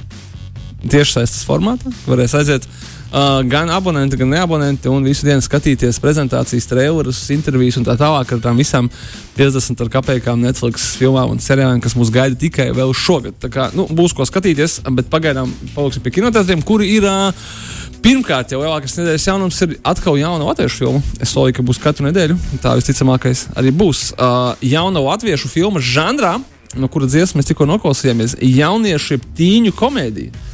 Tiešsaistes 0.86 1.42
formātā. 1.48 1.90
Varēs 2.06 2.36
aiziet 2.38 2.68
uh, 2.68 3.40
gan 3.50 3.72
abonenti, 3.74 4.20
gan 4.20 4.30
neabonenti 4.30 4.92
un 4.94 5.06
visu 5.08 5.26
dienu 5.26 5.42
skatīties 5.42 5.98
prezentācijas, 6.04 6.70
trailerus, 6.70 7.24
intervijas 7.34 7.80
un 7.82 7.88
tā 7.88 7.96
tālāk 7.98 8.36
ar 8.36 8.44
tām 8.44 8.62
visām 8.62 8.92
50 9.40 9.82
ar 9.84 9.90
kapekām 9.98 10.44
Netflix 10.46 10.92
filmām 11.00 11.34
un 11.34 11.42
seriāliem, 11.42 11.82
kas 11.82 11.98
mūs 11.98 12.14
gaida 12.14 12.38
tikai 12.38 12.70
vēl 12.78 12.94
šogad. 12.94 13.40
Tā 13.42 13.50
kā, 13.54 13.72
nu, 13.78 13.88
būs 13.90 14.14
ko 14.14 14.28
skatīties, 14.30 14.84
bet 15.00 15.10
pagaidām 15.14 15.50
paliksim 15.74 16.06
pie 16.06 16.20
kinoteātriem, 16.20 16.64
kuri 16.68 16.94
ir. 17.00 17.10
Uh, 17.10 17.76
Pirmkārt, 17.98 18.52
jau 18.54 18.60
lielākās 18.62 18.94
nedēļas 19.00 19.24
jaunums 19.26 19.58
ir 19.66 19.72
atkal 19.90 20.20
jauna 20.20 20.46
latviešu 20.52 20.84
filma. 20.84 21.00
Es 21.18 21.34
domāju, 21.34 21.56
ka 21.58 21.64
būs 21.66 21.80
katru 21.82 22.06
nedēļu. 22.06 22.36
Tā 22.62 22.76
visticamākais 22.78 23.48
arī 23.58 23.72
būs. 23.74 24.12
Uh, 24.14 24.54
jauna 24.62 25.02
latviešu 25.02 25.50
filma 25.50 25.82
žanrā, 25.84 26.36
no 26.78 26.90
kuras 26.94 27.12
dziesmas 27.16 27.50
tikko 27.50 27.66
noklausījāmies, 27.68 28.38
jauniešu 28.38 29.18
tīņu 29.36 29.74
komēdija. 29.76 30.47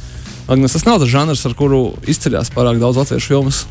Agnes, 0.44 0.74
tas 0.76 0.84
nav 0.84 0.98
tas 1.00 1.08
žanrs, 1.08 1.40
ar 1.48 1.54
kuru 1.56 1.94
izceļas 2.10 2.50
pārāk 2.52 2.76
daudz 2.82 2.98
latviešu 3.00 3.30
filmas. 3.32 3.62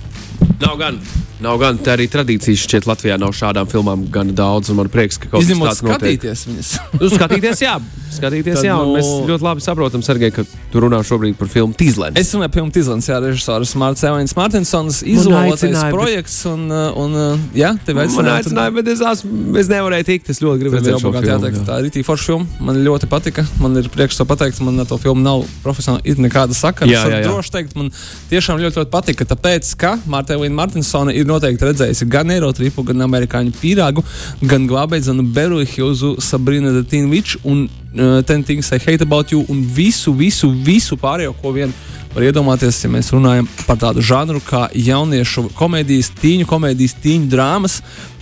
Nav 0.63 0.77
gan. 0.79 0.99
Nav 1.43 1.57
gan. 1.59 1.75
Tā 1.83 1.97
arī 1.97 2.05
tradīcijas 2.07 2.61
šķiet 2.63 2.85
Latvijā 2.87 3.17
nav 3.19 3.33
šādām 3.35 3.67
filmām 3.67 4.05
gan 4.13 4.29
daudz, 4.37 4.69
man 4.71 4.87
prieks, 4.87 5.17
ka 5.19 5.27
kaut 5.27 5.43
kas 5.43 5.49
tāds 5.51 5.81
notiek. 5.83 6.21
skatīties 6.21 6.43
viņas. 6.47 6.69
Nu, 7.01 7.09
skatīties, 7.11 7.63
jā. 7.65 7.73
Skatīties, 8.13 8.59
Tad, 8.61 8.67
jā. 8.69 8.75
Nu- 8.77 8.93
mēs 8.95 9.07
ļoti 9.27 9.43
labi 9.43 9.63
saprotam, 9.65 10.03
Sergei, 10.05 10.29
ka 10.31 10.45
tu 10.71 10.79
runā 10.79 10.99
šobrīd 11.03 11.35
par 11.35 11.49
filmu 11.51 11.73
Tīzlēns. 11.75 12.15
Es 12.21 12.29
runāju 12.31 12.47
par 12.53 12.59
filmu 12.61 12.71
Tīzlens, 12.71 13.07
jā, 13.09 13.17
režisors 13.25 13.73
Mārcis 13.81 14.05
Evans 14.07 14.35
Martinsons, 14.37 15.01
izvēlētais 15.03 15.65
aicināja, 15.65 15.89
bet- 15.89 15.97
projekts, 15.97 16.37
un, 16.45 16.63
uh, 16.71 16.93
un 17.01 17.17
uh, 17.17 17.43
jā, 17.57 17.73
tev 17.83 17.97
Man 17.97 18.07
aicināja. 18.07 18.37
aicināja, 18.45 18.75
bet 18.77 18.87
es, 18.93 19.01
esmu, 19.01 19.57
es 19.59 19.67
nevarēju 19.73 20.07
tikt. 20.11 20.29
Es 20.29 20.39
ļoti 20.45 20.61
gribēju 20.63 20.79
redzēt 20.79 21.01
šo 21.01 21.09
obligāti 21.11 21.31
jāteikt, 21.33 21.57
filmu. 21.57 21.67
tā 21.67 21.79
ir 21.81 21.89
rītīgi 21.89 22.07
forša 22.07 22.29
filma. 22.29 22.47
Man 22.69 22.79
ļoti 22.85 23.09
patika. 23.11 23.47
Man 23.59 23.75
ir 23.81 23.89
prieks 23.91 24.15
to 24.21 24.23
pateikt. 24.29 24.61
Man 24.63 24.79
ar 24.79 24.85
to 24.85 24.97
filmu 25.01 25.25
nav 25.25 25.43
profesionāli 25.65 26.15
nekāda 26.23 26.53
sakara. 26.55 26.87
Jā, 26.93 27.03
jā, 27.09 27.19
jā. 27.25 27.27
droši 27.27 27.51
teikt, 27.57 27.75
man 27.75 27.89
tiešām 28.29 28.61
ļoti, 28.63 28.77
ļoti 28.79 28.93
patika. 28.93 29.25
Tāpēc, 29.33 29.73
ka 29.75 29.97
Marta 30.05 30.22
Elīna 30.31 30.55
Martinsona 30.55 31.13
ir 31.15 31.27
noteikti 31.27 31.67
redzējusi 31.67 32.07
gan 32.11 32.31
Eirotripu, 32.31 32.85
gan 32.87 33.03
amerikāņu 33.07 33.51
pīrāgu, 33.59 34.03
gan 34.47 34.67
glābēdzanu 34.69 35.25
Beru 35.35 35.63
Hilzu, 35.67 36.15
Sabrina 36.23 36.71
Witch 37.11 37.37
un 37.43 37.65
uh, 37.67 38.21
Ten 38.23 38.43
Things 38.43 38.71
I 38.71 38.79
Hate 38.79 39.03
About 39.03 39.31
You 39.31 39.45
un 39.49 39.63
visu, 39.63 40.13
visu, 40.13 40.51
visu 40.51 40.97
pārējo, 40.97 41.33
ko 41.41 41.51
vien 41.51 41.73
var 42.13 42.23
iedomāties, 42.27 42.77
ja 42.83 42.89
mēs 42.93 43.09
runājam 43.13 43.47
par 43.65 43.79
tādu 43.81 44.01
žanru 44.05 44.41
kā 44.45 44.67
jauniešu 44.77 45.47
komēdijas, 45.57 46.11
tīņu 46.21 46.45
komēdijas, 46.49 46.95
tīņu 47.01 47.29
drāmas, 47.31 47.79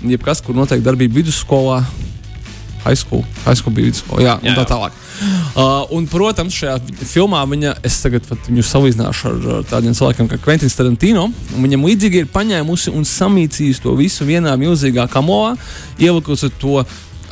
jebkas, 0.07 0.41
kur 0.45 0.55
notiek 0.55 0.83
darbība 0.83 1.19
vidusskolā, 1.19 1.81
high 2.85 2.97
school, 2.97 3.25
high 3.45 3.57
school 3.57 3.75
bija 3.75 3.91
vidusskola, 3.91 4.23
jā, 4.23 4.37
un 4.39 4.47
Jā, 4.47 4.55
tā 4.55 4.63
jā. 4.63 4.69
tālāk. 4.71 5.01
Uh, 5.21 5.85
un, 5.93 6.07
protams, 6.09 6.55
šajā 6.55 6.79
filmā 7.05 7.43
viņa, 7.49 7.75
es 7.85 7.99
tagad 8.01 8.25
viņu 8.47 8.63
salīdzināšu 8.65 9.27
ar, 9.29 9.35
ar 9.57 9.63
tādiem 9.69 9.93
cilvēkiem 9.97 10.27
kā 10.31 10.37
Kventins 10.41 10.77
Tarantino. 10.77 11.25
Viņam 11.53 11.85
līdzīgi 11.89 12.17
ir 12.23 12.33
paņēmusi 12.33 12.89
un 12.95 13.03
samīcījusi 13.07 13.83
to 13.83 13.91
visu 13.99 14.21
vienā 14.27 14.53
milzīgā 14.61 15.05
kamolā, 15.11 15.51
ielikusi 16.01 16.47
to. 16.61 16.75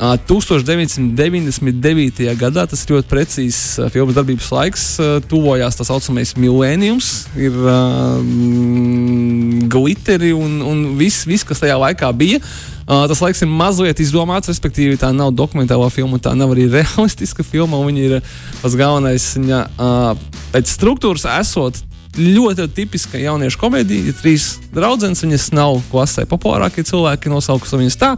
1999. 0.00 2.24
gadā 2.40 2.62
tas 2.64 2.80
ir 2.86 2.90
ļoti 2.94 3.08
precīzs 3.10 3.60
uh, 3.76 3.84
filmas 3.92 4.16
darbības 4.16 4.48
laiks. 4.54 4.84
Uh, 4.96 5.20
tuvojās 5.28 5.76
tas 5.76 5.90
saucamais 5.92 6.32
milēnijums, 6.40 7.28
ir 7.36 7.52
uh, 7.52 8.16
mm, 8.16 9.68
glitteri 9.68 10.32
un, 10.32 10.64
un 10.64 10.96
viss, 10.96 11.28
vis, 11.28 11.44
kas 11.44 11.60
tajā 11.60 11.76
laikā 11.82 12.08
bija. 12.16 12.40
Uh, 12.40 12.79
tas 13.10 13.20
laiks 13.22 13.44
ir 13.44 13.50
mazliet 13.50 14.00
izdomāts, 14.02 14.50
respektīvi, 14.50 14.98
tā 14.98 15.12
nav 15.14 15.30
dokumentālā 15.38 15.90
filma, 15.94 16.18
tā 16.22 16.34
nav 16.38 16.54
arī 16.56 16.66
realistiska 16.78 17.46
filma. 17.46 17.82
Viņa 17.86 18.02
ir 18.08 18.16
uh, 18.18 18.34
pats 18.64 18.78
galvenais. 18.78 19.28
Viņa 19.38 19.62
uh, 19.76 20.26
pēc 20.54 20.74
struktūras 20.74 21.28
esot 21.38 21.84
ļoti 22.18 22.66
tipiska 22.74 23.20
jauniešu 23.20 23.58
komēdija. 23.60 24.10
Ir 24.10 24.16
trīs 24.18 24.48
draudzenes, 24.74 25.22
viņas 25.22 25.50
nav 25.54 25.78
klasē 25.92 26.26
populārākie 26.30 26.82
cilvēki, 26.86 27.30
nosaukusi 27.30 27.78
viņas 27.78 27.98
tā, 28.00 28.10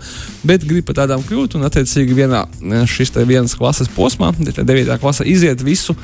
bet 0.48 0.64
grib 0.68 0.86
par 0.88 1.02
tādām 1.02 1.24
kļūt. 1.26 1.58
Un, 1.58 1.68
attiecīgi, 1.68 2.16
vienā 2.16 2.46
eh, 2.46 2.86
šīs 2.88 3.12
vienas 3.28 3.56
klases 3.58 3.92
posmā, 3.92 4.32
9. 4.40 4.96
klasē, 5.02 5.28
iziet 5.28 5.64
visu 5.66 5.96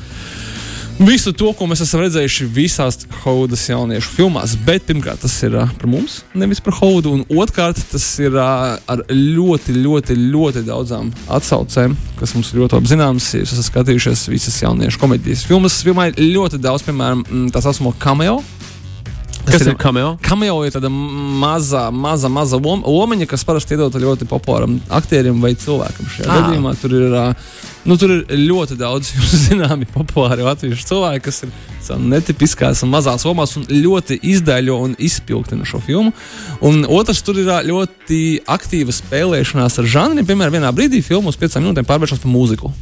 visu 0.99 1.33
to, 1.35 1.51
ko 1.55 1.67
mēs 1.69 1.83
esam 1.85 2.03
redzējuši 2.03 2.47
visās 2.53 2.99
Haudas 3.23 3.63
jauniešu 3.69 4.11
filmās. 4.17 4.55
Bet 4.67 4.85
pirmkārt, 4.87 5.23
tas 5.23 5.35
ir 5.47 5.55
uh, 5.57 5.71
par 5.79 5.89
mums, 5.91 6.19
nevis 6.37 6.61
par 6.63 6.75
Haudu. 6.79 7.15
Un 7.17 7.41
otrkārt, 7.41 7.79
tas 7.91 8.05
ir 8.21 8.35
uh, 8.35 8.75
ar 8.89 9.03
ļoti, 9.09 9.75
ļoti, 9.79 10.17
ļoti 10.33 10.65
daudzām 10.67 11.11
atsaucēm, 11.39 11.95
kas 12.19 12.35
mums 12.35 12.53
ir 12.53 12.63
ļoti 12.63 12.79
labi 12.79 12.93
zināmas. 12.93 13.31
Jūs 13.37 13.55
esat 13.55 13.71
skatījušies 13.71 14.27
visas 14.31 14.61
jauniešu 14.63 15.01
komēdijas 15.01 15.45
filmas, 15.49 15.81
filmā 15.85 16.09
ir 16.11 16.23
ļoti 16.35 16.61
daudz, 16.61 16.85
piemēram, 16.87 17.25
tā 17.53 17.63
saucamo 17.63 17.95
cameo. 18.01 18.39
Kas 19.51 19.65
ir 19.67 19.75
cameo? 19.79 20.17
Cameo 20.25 20.57
ir 20.67 20.73
tāda 20.75 20.89
maza, 20.91 21.87
maza, 21.91 22.29
maza 22.29 22.57
lom, 22.61 22.83
lomiņa, 22.85 23.27
kas 23.29 23.43
parasti 23.47 23.75
iedota 23.77 24.01
ļoti 24.01 24.27
populāram 24.29 24.79
aktierim 24.89 25.41
vai 25.43 25.53
cilvēkam. 25.59 26.09
Šajā 26.15 26.29
Ah. 26.29 26.41
gadījumā 26.41 26.73
tur 26.81 26.93
ir, 26.97 27.15
nu, 27.85 27.97
tur 27.97 28.13
ir 28.17 28.25
ļoti 28.49 28.77
daudz 28.79 29.11
zināmi 29.45 29.87
populāri 29.93 30.45
latviešu 30.45 30.85
cilvēki, 30.91 31.23
kas 31.29 31.43
ir 31.47 31.53
savā 31.85 31.99
netipiskās 32.15 32.83
un 32.85 32.93
mazās 32.93 33.25
lomās 33.25 33.55
un 33.57 33.65
ļoti 33.69 34.19
izdaļo 34.33 34.77
un 34.85 34.95
izpilgtina 34.99 35.65
šo 35.65 35.79
filmu. 35.85 36.13
Un 36.61 36.85
otrs, 36.85 37.23
tur 37.25 37.39
ir 37.39 37.49
ļoti 37.69 38.21
aktīva 38.47 38.93
spēlēšanās 38.93 39.79
ar 39.79 39.85
žanriem. 39.95 40.27
Piemēram, 40.27 40.59
vienā 40.59 40.71
brīdī 40.75 41.01
filmu 41.05 41.31
uz 41.33 41.39
piecām 41.39 41.63
minūtēm 41.65 41.87
pārvēršas 41.89 42.21
par 42.23 42.31
mūziku. 42.33 42.73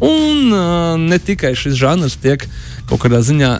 Un 0.00 0.52
uh, 0.52 0.96
ne 0.96 1.18
tikai 1.20 1.52
šis 1.58 1.76
žanrs 1.76 2.16
tiek 2.20 2.46
kaut 2.88 3.02
kādā 3.04 3.20
ziņā 3.22 3.50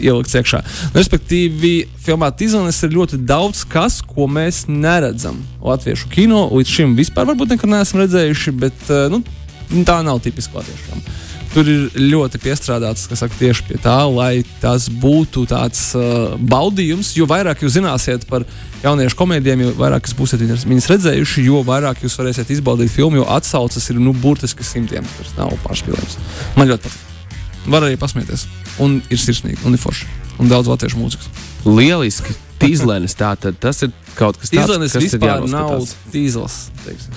ielikts 0.00 0.36
iekšā. 0.40 0.62
Respektīvi, 0.96 1.74
filmā 2.02 2.30
Tīzonis 2.34 2.80
ir 2.86 2.94
ļoti 2.96 3.20
daudz 3.28 3.62
kas, 3.70 4.00
ko 4.02 4.26
mēs 4.30 4.64
neredzam 4.70 5.42
latviešu 5.62 6.08
kino. 6.12 6.46
Līdz 6.54 6.76
šim 6.78 6.96
vispār 6.98 7.28
varbūt 7.28 7.54
nekad 7.54 7.74
neesam 7.74 8.00
redzējuši, 8.02 8.56
bet 8.64 8.86
uh, 8.88 9.10
nu, 9.12 9.22
tā 9.86 10.00
nav 10.06 10.22
tipiska 10.24 10.62
latviešu 10.62 10.88
filma. 10.88 11.19
Tur 11.50 11.66
ir 11.66 11.96
ļoti 11.98 12.38
piestrādāts 12.38 13.08
saka, 13.10 13.34
tieši 13.34 13.64
pie 13.66 13.78
tā, 13.82 13.96
lai 14.06 14.44
tas 14.62 14.86
būtu 15.02 15.48
tāds 15.50 15.80
uh, 15.98 16.36
baudījums. 16.38 17.16
Jo 17.18 17.26
vairāk 17.30 17.64
jūs 17.64 17.74
zināsiet 17.74 18.28
par 18.30 18.46
jauniešu 18.84 19.18
komēdijiem, 19.18 19.64
jo 19.66 19.72
vairāk 19.80 20.06
jūs 20.06 20.14
būsiet 20.20 20.44
viņas, 20.44 20.68
viņas 20.70 20.88
redzējuši, 20.92 21.46
jo 21.50 21.64
vairāk 21.66 22.04
jūs 22.06 22.18
varēsiet 22.22 22.54
izbaudīt 22.54 22.94
filmu, 22.94 23.18
jo 23.18 23.26
atsauces 23.34 23.90
ir 23.90 23.98
nu, 23.98 24.14
burtiski 24.14 24.66
simtiem. 24.66 25.06
Tas 25.18 25.34
nav 25.40 25.50
pārspīlējums. 25.66 26.20
Man 26.54 26.70
ļoti 26.70 26.86
patīk. 26.86 27.06
Var 27.70 27.88
arī 27.88 27.98
pasmieties. 28.00 28.46
Un 28.80 29.00
ir 29.12 29.20
sirsnīgi, 29.20 29.60
un 29.68 29.76
ir 29.76 29.82
forši. 29.82 30.08
Un 30.40 30.48
daudz 30.50 30.70
latviešu 30.70 31.00
mūzikas. 31.00 31.28
Lieliski. 31.68 32.36
Tīzlenis 32.60 33.14
tā 33.16 33.30
tad 33.40 33.56
tas 33.60 33.78
ir 33.86 33.92
kaut 34.18 34.36
kas 34.36 34.50
tāds, 34.52 34.68
Tīzlenis 34.68 34.92
kas 34.92 35.00
ir 35.00 35.06
vispār 35.14 35.46
nav 35.48 35.80
teiksim. 36.84 37.12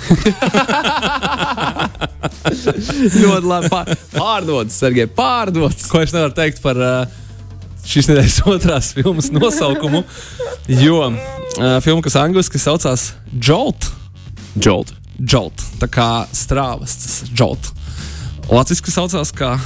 ļoti 3.24 3.50
labi 3.50 3.72
pār, 3.74 3.92
pārdots, 4.14 4.78
Sergei, 4.80 5.08
pārdots. 5.12 5.90
Ko 5.92 6.00
es 6.04 6.16
nevaru 6.16 6.36
teikt 6.38 6.64
par 6.64 6.80
uh, 6.80 7.04
šīs 7.84 8.08
nedēļas 8.12 8.40
otrās 8.56 8.94
filmas 8.96 9.32
nosaukumu. 9.36 10.04
Jo 10.80 11.10
uh, 11.10 11.16
filma, 11.84 12.02
kas 12.06 12.20
angļuiski 12.24 12.62
saucās 12.62 13.10
Jolt, 13.36 13.92
Jolt. 14.56 14.96
Jolt 15.20 15.62
tā 15.82 15.88
kā 15.92 16.10
strāvas, 16.36 16.96
tas 17.04 17.22
ir 17.26 17.36
Jolt. 17.38 17.70
Latvijas 18.50 18.96
saucās 18.96 19.32
kā 19.36 19.58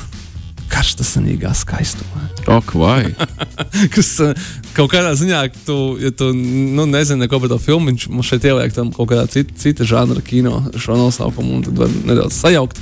karstasanīgā 0.71 1.51
skaistuma. 1.58 2.27
Ok, 2.47 2.73
vai? 2.80 3.12
Kas 3.93 4.13
uh, 4.23 4.32
kaut 4.77 4.91
kādā 4.93 5.13
ziņā, 5.17 5.41
tu, 5.67 5.97
ja 6.01 6.12
tu 6.15 6.30
nu, 6.36 6.86
nezini 6.89 7.25
neko 7.25 7.41
par 7.43 7.51
to 7.51 7.60
filmu, 7.62 7.91
viņš 7.91 8.08
mums 8.13 8.30
šeit 8.30 8.47
ieliek 8.47 8.75
tam 8.75 8.93
kaut 8.95 9.12
kādā 9.12 9.27
cita, 9.32 9.56
cita 9.60 9.88
žanra 9.88 10.23
kino 10.25 10.62
šo 10.80 10.99
nosaukumu, 10.99 11.60
un 11.60 11.67
tad 11.67 11.84
var 11.84 11.93
nedaudz 12.08 12.39
sajaukt. 12.39 12.80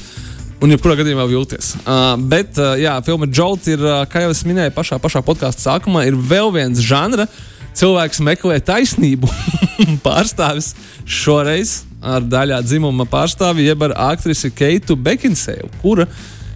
Un, 0.63 0.71
jebkurā 0.71 0.95
gadījumā, 0.97 1.25
vilties. 1.29 1.73
Uh, 1.83 2.13
bet, 2.31 2.55
uh, 2.61 2.77
jā, 2.79 2.95
filma 3.05 3.27
Jolt 3.27 3.67
ir, 3.69 3.81
uh, 3.83 4.05
kā 4.09 4.23
jau 4.23 4.31
es 4.33 4.45
minēju, 4.47 4.73
pašā, 4.75 5.01
pašā 5.03 5.21
podkāstu 5.25 5.65
sākumā, 5.67 6.05
ir 6.07 6.15
vēl 6.15 6.53
viens 6.55 6.79
žanra. 6.81 7.27
Cilvēks 7.75 8.21
meklē 8.23 8.61
taisnību. 8.63 9.27
Pārstāvis 10.05 10.71
šoreiz 11.03 11.81
ar 12.05 12.23
daļā 12.23 12.61
dzimuma 12.63 13.03
pārstāvi, 13.09 13.65
jeb 13.67 13.83
ar 13.87 13.95
aktrisi 14.13 14.51
Keitu 14.55 14.95
Bekinsēju, 14.95 15.67
kura 15.81 16.07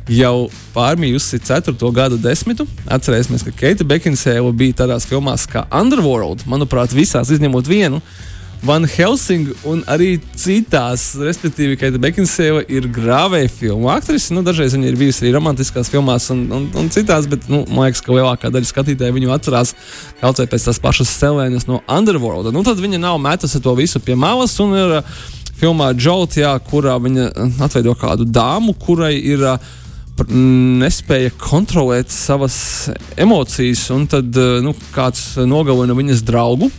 jau 0.09 0.49
pārmījusi 0.73 1.39
4. 1.45 1.75
gada 1.93 2.17
desmitu. 2.21 2.65
Atcerēsimies, 2.89 3.45
ka 3.45 3.53
Keita 3.55 3.85
Bekinsēla 3.87 4.51
bija 4.57 4.81
tādās 4.83 5.07
filmās 5.09 5.45
kā 5.49 5.67
Underworld, 5.75 6.45
manuprāt, 6.49 6.95
visās 6.95 7.31
izņemot 7.33 7.69
vienu. 7.69 8.01
Van 8.59 8.83
Helsing 8.83 9.53
un 9.71 9.85
arī 9.87 10.17
citās, 10.35 11.13
respektīvi, 11.15 11.77
Keita 11.79 12.01
Bekinsēla 12.01 12.65
ir 12.67 12.89
grāvēja 12.91 13.51
filmu 13.53 13.87
aktrise. 13.93 14.33
Nu, 14.35 14.43
dažreiz 14.43 14.75
viņa 14.75 14.89
ir 14.89 14.99
bijusi 14.99 15.23
arī 15.23 15.31
romantiskās 15.37 15.91
filmās 15.93 16.27
un, 16.33 16.43
un, 16.51 16.67
un 16.75 16.91
citās, 16.91 17.29
bet 17.31 17.47
nu, 17.47 17.61
man 17.69 17.87
liekas, 17.87 18.03
ka 18.03 18.17
lielākā 18.17 18.51
daļa 18.51 18.67
skatītāju 18.67 19.15
viņu 19.15 19.31
atcerās 19.31 19.75
kaut 20.19 20.43
vai 20.43 20.49
pēc 20.51 20.67
tās 20.67 20.81
pašas 20.83 21.15
selēnas 21.21 21.69
no 21.71 21.79
Underworld. 21.87 22.51
Nu, 22.51 22.65
tad 22.67 22.83
viņa 22.83 22.99
nav 22.99 23.21
metusi 23.23 23.63
to 23.63 23.77
visu 23.79 24.03
pie 24.03 24.19
malas 24.19 24.57
un 24.59 24.75
ir 24.75 24.97
uh, 24.99 25.19
filmā 25.61 25.93
Džautijā, 25.95 26.57
kurā 26.67 26.99
viņa 26.99 27.29
uh, 27.29 27.61
atveido 27.63 27.95
kādu 27.95 28.27
dāmu, 28.27 28.75
kurai 28.75 29.15
ir. 29.21 29.53
Uh, 29.55 29.77
nespēja 30.27 31.31
kontrolēt 31.39 32.11
savas 32.13 32.89
emocijas, 33.19 33.87
un 33.95 34.05
tad 34.11 34.35
uh, 34.37 34.59
nu, 34.65 34.75
kāds 34.95 35.33
nogalina 35.47 35.97
viņas 35.97 36.23
draugu. 36.27 36.71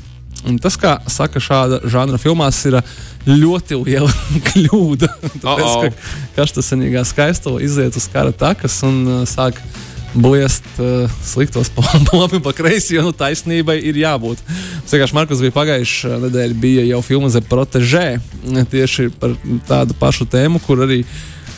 Un 0.48 0.56
tas, 0.56 0.76
kā 0.80 0.94
saka 1.10 1.40
šāda 1.42 1.82
žanra 1.90 2.16
filmās, 2.20 2.62
ir 2.68 2.78
uh, 2.78 2.94
ļoti 3.28 3.78
liela 3.82 4.10
kļūda. 4.48 5.12
Tāpēc, 5.42 5.68
Uh-oh. 5.68 5.86
ka 5.86 6.40
kaštasenīgā 6.40 7.04
skaistule 7.08 7.64
iziet 7.66 7.96
uz 7.96 8.08
kara 8.12 8.32
takas 8.32 8.80
un 8.86 9.00
uh, 9.04 9.22
sāk 9.28 9.60
bliest 10.14 10.66
uh, 10.78 11.10
sliktos 11.22 11.70
pa 11.74 11.84
labi 12.16 12.40
pa 12.42 12.52
kreisi, 12.56 12.96
jo 12.96 13.04
nu, 13.08 13.12
taisnībai 13.16 13.78
ir 13.90 14.00
jābūt. 14.00 14.42
Es 14.84 14.94
vienkārši 14.94 15.16
Markus 15.16 15.42
bija 15.44 15.54
pagājušā 15.54 16.16
nedēļa, 16.24 16.60
bija 16.62 16.86
jau 16.88 17.02
filma 17.06 17.30
The 17.30 17.44
Protégé 17.46 18.06
tieši 18.72 19.10
par 19.20 19.36
tādu 19.68 19.96
pašu 20.00 20.26
tēmu, 20.30 20.62
kur 20.66 20.82
arī 20.86 21.04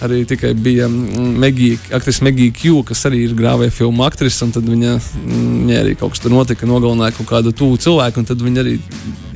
arī 0.07 0.23
tikai 0.29 0.53
bija 0.59 0.89
mm, 0.89 1.33
Megija, 1.43 1.79
aktrise 1.99 2.25
Megija 2.25 2.55
Kju, 2.57 2.83
kas 2.89 3.05
arī 3.09 3.25
ir 3.27 3.35
grāvēja 3.39 3.75
filmu 3.75 4.05
aktrise, 4.07 4.45
un 4.47 4.55
tad 4.55 4.69
viņa, 4.69 4.95
mm, 4.99 5.51
viņai 5.63 5.81
arī 5.81 5.97
kaut 6.01 6.15
kas 6.15 6.25
tur 6.25 6.35
notika, 6.35 6.69
nogalināja 6.69 7.17
kaut 7.19 7.31
kādu 7.31 7.55
tuvu 7.57 7.81
cilvēku, 7.83 8.23
un 8.23 8.29
tad 8.29 8.43
viņa 8.43 8.65
arī 8.65 8.79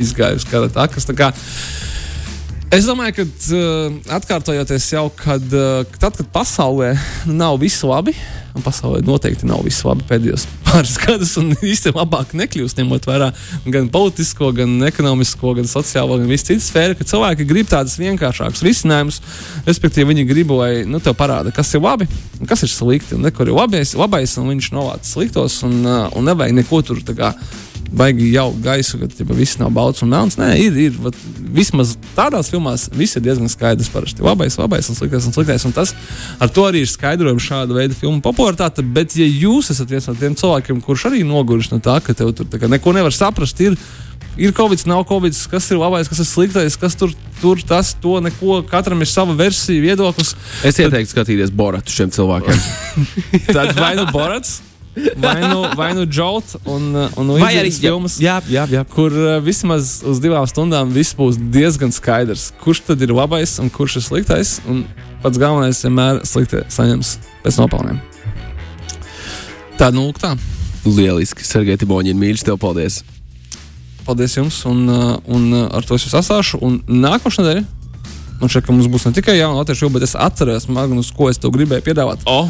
izgāja 0.03 0.39
uz 0.39 0.47
kara 0.49 0.71
takas. 0.73 1.09
Es 2.75 2.83
domāju, 2.83 3.21
ka 3.21 3.25
uh, 3.55 3.93
atkārtojoties 4.17 4.89
jau, 4.91 5.05
kad, 5.15 5.45
uh, 5.55 5.85
tad, 6.03 6.17
kad 6.19 6.27
pasaulē 6.35 6.97
nav 7.31 7.61
viss 7.63 7.85
labi, 7.87 8.11
un 8.59 8.65
pasaulē 8.65 9.05
noteikti 9.07 9.47
nav 9.47 9.63
viss 9.63 9.85
labi 9.87 10.03
pēdējos 10.09 10.49
pāris 10.67 10.97
gadus, 10.99 11.37
un 11.39 11.53
īstenībā 11.55 12.03
labāk 12.03 12.35
nekļūst, 12.35 12.81
ņemot 12.83 13.07
vērā 13.07 13.31
gan 13.71 13.87
politisko, 13.95 14.51
gan 14.57 14.75
ekonomisko, 14.89 15.55
gan 15.61 15.71
sociālo, 15.71 16.19
gan 16.19 16.27
visu 16.33 16.51
citu 16.51 16.67
sfēru, 16.67 16.99
ka 16.99 17.07
cilvēki 17.07 17.47
grib 17.47 17.71
tādus 17.71 18.01
vienkāršākus 18.03 18.65
risinājumus. 18.67 19.21
Respektīvi, 19.69 20.11
viņi 20.11 20.27
grib, 20.27 20.51
lai 20.59 20.73
nu, 20.91 20.99
tev 20.99 21.15
parāda, 21.21 21.55
kas 21.55 21.71
ir 21.79 21.87
labi 21.87 22.11
kas 22.51 22.67
ir 22.67 22.73
slikti. 22.73 23.15
Un 23.17 23.25
nekur 23.25 23.49
ir 23.49 23.57
labais, 23.57 23.95
labais 23.97 24.35
un 24.41 24.51
viņš 24.51 24.73
novāc 24.75 25.07
sliktos, 25.09 25.63
un, 25.67 25.79
uh, 25.87 26.11
un 26.19 26.27
nevajag 26.29 26.59
neko 26.59 26.83
tur 26.85 27.01
tā 27.07 27.15
kā 27.17 27.33
baigi 27.92 28.31
jau 28.33 28.49
gaisu, 28.62 28.99
ka 29.01 29.09
ķipa, 29.11 29.35
viss 29.37 29.59
nav 29.61 29.72
balts 29.77 30.03
un 30.05 30.11
melns. 30.12 30.37
Nē, 30.40 30.49
ir, 30.61 30.79
ir 30.87 30.96
vat, 31.03 31.16
vismaz 31.57 31.94
tādās 32.16 32.51
filmās 32.53 32.88
viss 32.94 33.18
ir 33.18 33.25
diezgan 33.25 33.51
skaidrs. 33.53 33.90
Parasti 33.92 34.25
labais, 34.25 34.59
labais 34.61 34.90
un 34.90 34.99
sliktais 34.99 35.29
un 35.29 35.37
sliktais. 35.37 35.66
Un 35.68 35.75
tas 35.77 35.94
ar 36.42 36.53
to 36.53 36.66
arī 36.68 36.83
ir 36.85 36.90
skaidrojums 36.90 37.46
šāda 37.46 37.77
veida 37.77 37.96
filmu 37.96 38.22
popularitāte. 38.25 38.85
Bet, 38.96 39.16
ja 39.18 39.27
jūs 39.27 39.70
esat 39.75 39.92
viens 39.92 40.09
no 40.11 40.16
tiem 40.18 40.37
cilvēkiem, 40.38 40.83
kurš 40.85 41.09
arī 41.11 41.22
noguris 41.27 41.70
no 41.72 41.81
tā, 41.83 41.99
ka 42.05 42.16
tev 42.16 42.35
tur 42.37 42.51
tā 42.51 42.70
neko 42.70 42.94
nevar 42.96 43.14
saprast, 43.14 43.61
ir, 43.64 43.79
ir 44.37 44.55
Covid, 44.57 44.83
nav 44.90 45.07
Covid, 45.09 45.37
kas 45.53 45.70
ir 45.70 45.81
labais, 45.81 46.11
kas 46.11 46.22
ir 46.22 46.29
sliktais, 46.29 46.79
kas 46.81 46.99
tur, 46.99 47.14
tur 47.40 47.62
tas, 47.66 47.94
to 48.03 48.18
neko. 48.25 48.62
Katram 48.70 49.03
ir 49.05 49.11
sava 49.11 49.37
versija, 49.38 49.83
viedoklis. 49.85 50.35
Es 50.66 50.81
ieteiktu 50.83 51.14
skatīties 51.14 51.55
Boratu 51.55 51.94
šiem 51.94 52.12
cilvēkiem. 52.14 52.64
Tad 53.57 53.77
vai 53.79 53.94
nu 53.99 54.09
Borats, 54.12 54.61
vai 55.17 55.41
nu, 55.41 55.63
vai 55.77 55.93
nu 55.95 56.05
Džots 56.05 56.57
un, 56.65 56.89
un 57.17 57.33
Vai 57.41 57.55
arī 57.61 57.71
filmas. 57.75 58.17
Jā, 58.23 58.39
jā, 58.49 58.65
jā. 58.71 58.83
kur 58.89 59.13
uh, 59.13 59.37
vismaz 59.45 60.01
uz 60.07 60.21
divām 60.25 60.47
stundām 60.49 60.93
viss 60.95 61.17
būs 61.17 61.39
diezgan 61.53 61.93
skaidrs, 61.93 62.51
kurš 62.63 62.87
tad 62.89 63.05
ir 63.05 63.13
labais 63.13 63.59
un 63.63 63.71
kurš 63.73 64.01
ir 64.01 64.07
sliktais. 64.09 64.59
Un 64.69 64.85
pats 65.25 65.41
galvenais 65.41 65.83
vienmēr 65.85 66.23
slikti 66.29 66.65
saņems 66.73 67.17
pēc 67.45 67.61
nopelniem. 67.61 68.01
Tā, 69.77 69.91
nu, 69.93 70.09
tā. 70.17 70.33
Lieliski. 70.87 71.45
Sergei 71.45 71.77
Tiboņin, 71.77 72.17
mīļš, 72.17 72.47
tev 72.49 72.57
paldies. 72.63 73.03
Paldies 74.07 74.37
jums, 74.39 74.63
un, 74.71 74.87
uh, 74.89 75.17
un 75.27 75.51
uh, 75.53 75.67
ar 75.77 75.85
to 75.85 75.99
es 75.99 76.07
jūs 76.07 76.17
atstāšu. 76.17 76.63
Un 76.65 76.79
nākošais 76.89 77.43
nedēļa. 77.43 77.67
Man 78.41 78.53
šķiet, 78.53 78.67
ka 78.67 78.73
mums 78.73 78.89
būs 78.93 79.07
ne 79.09 79.13
tikai 79.17 79.39
jauna 79.39 79.63
latviešu, 79.63 79.89
bet 79.93 80.05
es 80.05 80.17
atceros, 80.17 80.69
Magnus, 80.73 81.09
ko 81.17 81.31
es 81.33 81.41
tev 81.41 81.53
gribēju 81.57 81.85
piedāvāt. 81.85 82.25
Oh. 82.29 82.49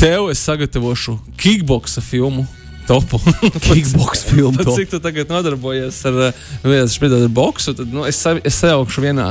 Tev 0.00 0.30
es 0.32 0.42
sagatavošu 0.44 1.18
kickboxa 1.40 2.00
filmu. 2.04 2.46
Topu. 2.86 3.20
Kickbox 3.66 4.24
filmu 4.26 4.56
Pat 4.58 4.66
topu. 4.66 4.76
cik 4.80 4.90
tu 4.90 4.98
tagad 4.98 5.28
nodarbojies 5.30 6.00
ar, 6.10 6.16
uh, 6.32 6.40
viens, 6.66 6.96
ar 7.02 7.28
boksu, 7.30 7.76
tad 7.78 7.92
nu, 7.94 8.02
es, 8.08 8.18
sa- 8.18 8.40
es 8.42 8.58
sajaukšu 8.58 9.04
vienā 9.04 9.28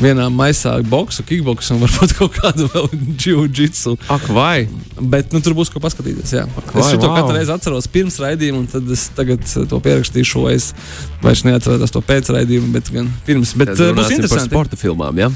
vienā 0.00 0.26
maisā 0.32 0.74
boksu, 0.88 1.24
kickboksu 1.26 1.74
un 1.76 1.82
varbūt 1.84 2.14
kaut 2.18 2.36
kādu 2.36 2.68
vēl 2.72 2.88
jiu-jitsu. 3.20 3.94
Ak, 4.12 4.24
vai? 4.32 4.66
Bet 4.96 5.32
nu, 5.34 5.42
tur 5.44 5.56
būs 5.58 5.72
ko 5.72 5.82
paskatīties. 5.84 6.32
Jā. 6.36 6.46
Vai, 6.72 6.86
es 6.86 6.96
to 6.96 7.08
wow. 7.10 7.18
katru 7.20 7.36
reizi 7.36 7.54
atceros 7.54 7.88
pirms 7.92 8.18
raidījuma, 8.22 8.62
un 8.64 8.68
tad 8.72 8.88
es 8.92 9.08
tagad 9.16 9.44
eh, 9.44 9.66
to 9.68 9.80
pierakstīšu. 9.84 10.44
Es 10.52 10.70
vairs 11.24 11.44
neatceros 11.48 11.92
to 11.94 12.04
pēc 12.04 12.32
raidījuma, 12.34 12.72
bet 12.76 12.92
gan 12.94 13.10
pirms. 13.28 13.54
Bet 13.58 13.74
Tad 13.74 13.80
uh, 13.80 13.92
būs 13.92 13.96
runāsim 13.96 14.20
par 14.22 14.24
interesanti. 14.24 14.52
sporta 14.52 14.80
filmām. 14.80 15.20
Ja? 15.22 15.32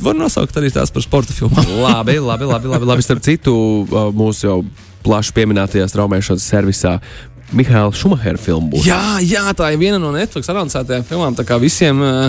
Var 0.00 0.16
nosaukt 0.16 0.56
arī 0.56 0.70
tās 0.72 0.92
par 0.92 1.04
sporta 1.04 1.34
filmām. 1.36 1.66
labi, 1.86 2.18
labi, 2.20 2.48
labi, 2.48 2.70
labi, 2.72 2.88
labi. 2.88 3.04
Starp 3.04 3.24
citu, 3.24 3.54
uh, 3.84 4.08
mūsu 4.16 4.46
jau 4.46 4.60
plaši 5.04 5.32
pieminētajā 5.36 5.86
straumēšanas 5.88 6.44
servisā 6.44 6.98
Mihaila 7.52 7.90
Šumahera 7.96 8.38
filmu 8.38 8.70
būs. 8.76 8.84
Jā, 8.86 9.18
jā, 9.26 9.42
tā 9.58 9.72
ir 9.74 9.78
viena 9.80 9.98
no 9.98 10.12
Netflix 10.14 10.46
anoncētajām 10.52 11.02
filmām. 11.08 11.34
Tā 11.34 11.42
kā 11.48 11.56
visiem 11.58 11.98
uh, 11.98 12.28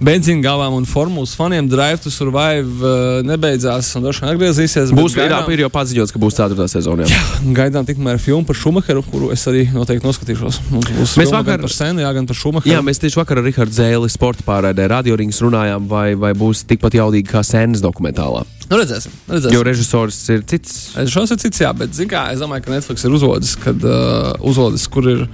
benzīngāvām 0.00 0.74
un 0.78 0.86
formulas 0.88 1.34
faniem 1.36 1.68
Drive 1.68 2.00
to 2.04 2.10
Survive 2.10 2.64
uh, 2.80 3.20
nebeidzās 3.28 3.90
un 3.98 4.06
droši 4.06 4.24
vien 4.24 4.32
atgriezīsies. 4.32 4.94
Būs 4.96 5.16
gaidām- 5.18 5.50
ir 5.52 5.64
jau 5.66 5.70
paziņots, 5.74 6.14
ka 6.14 6.22
būs 6.22 6.38
4. 6.40 6.68
sezona. 6.72 7.04
Jā. 7.10 7.20
Gaidām 7.58 7.84
tikmēr 7.88 8.18
filmu 8.22 8.46
par 8.48 8.56
Šumacheru, 8.56 9.04
kuru 9.10 9.28
es 9.34 9.44
arī 9.50 9.66
noteikti 9.74 10.08
noskatīšos. 10.08 10.62
Mums 10.72 11.16
Mēs 11.20 11.30
vakar- 11.34 11.52
gan 11.52 11.66
par 11.68 11.74
Senu, 11.76 12.00
jā, 12.00 12.14
gan 12.16 12.26
par 12.26 12.36
Šumacheru. 12.40 12.72
Jā, 12.72 12.80
mēs 12.80 13.02
tieši 13.02 13.20
vakar 13.20 13.42
ar 13.42 13.48
Rahardu 13.50 13.76
Zēli 13.76 14.08
sporta 14.10 14.42
pārraidē 14.48 14.88
radiorings 14.88 15.42
runājām, 15.44 15.86
vai, 15.90 16.14
vai 16.14 16.32
būs 16.32 16.64
tikpat 16.64 16.96
jaudīgi 16.96 17.28
kā 17.28 17.44
sēnes 17.44 17.84
dokumentālā. 17.84 18.44
Nu, 18.72 18.78
redzēsim. 18.80 19.12
redzēsim. 19.28 19.52
Jo 19.52 19.62
režisors 19.68 20.18
ir 20.32 20.44
cits. 20.48 20.76
Šos 21.12 21.34
ir 21.34 21.40
cits, 21.42 21.60
jā, 21.60 21.72
bet 21.76 21.98
kā, 22.08 22.30
es 22.32 22.40
domāju, 22.40 22.64
ka 22.64 22.72
Netflix 22.72 23.04
ir 23.04 23.12
uzvodis, 23.12 23.52
kad 23.60 23.84
uh, 23.84 24.32
uzvodis, 24.48 24.86
kur 24.88 25.08
ir, 25.12 25.26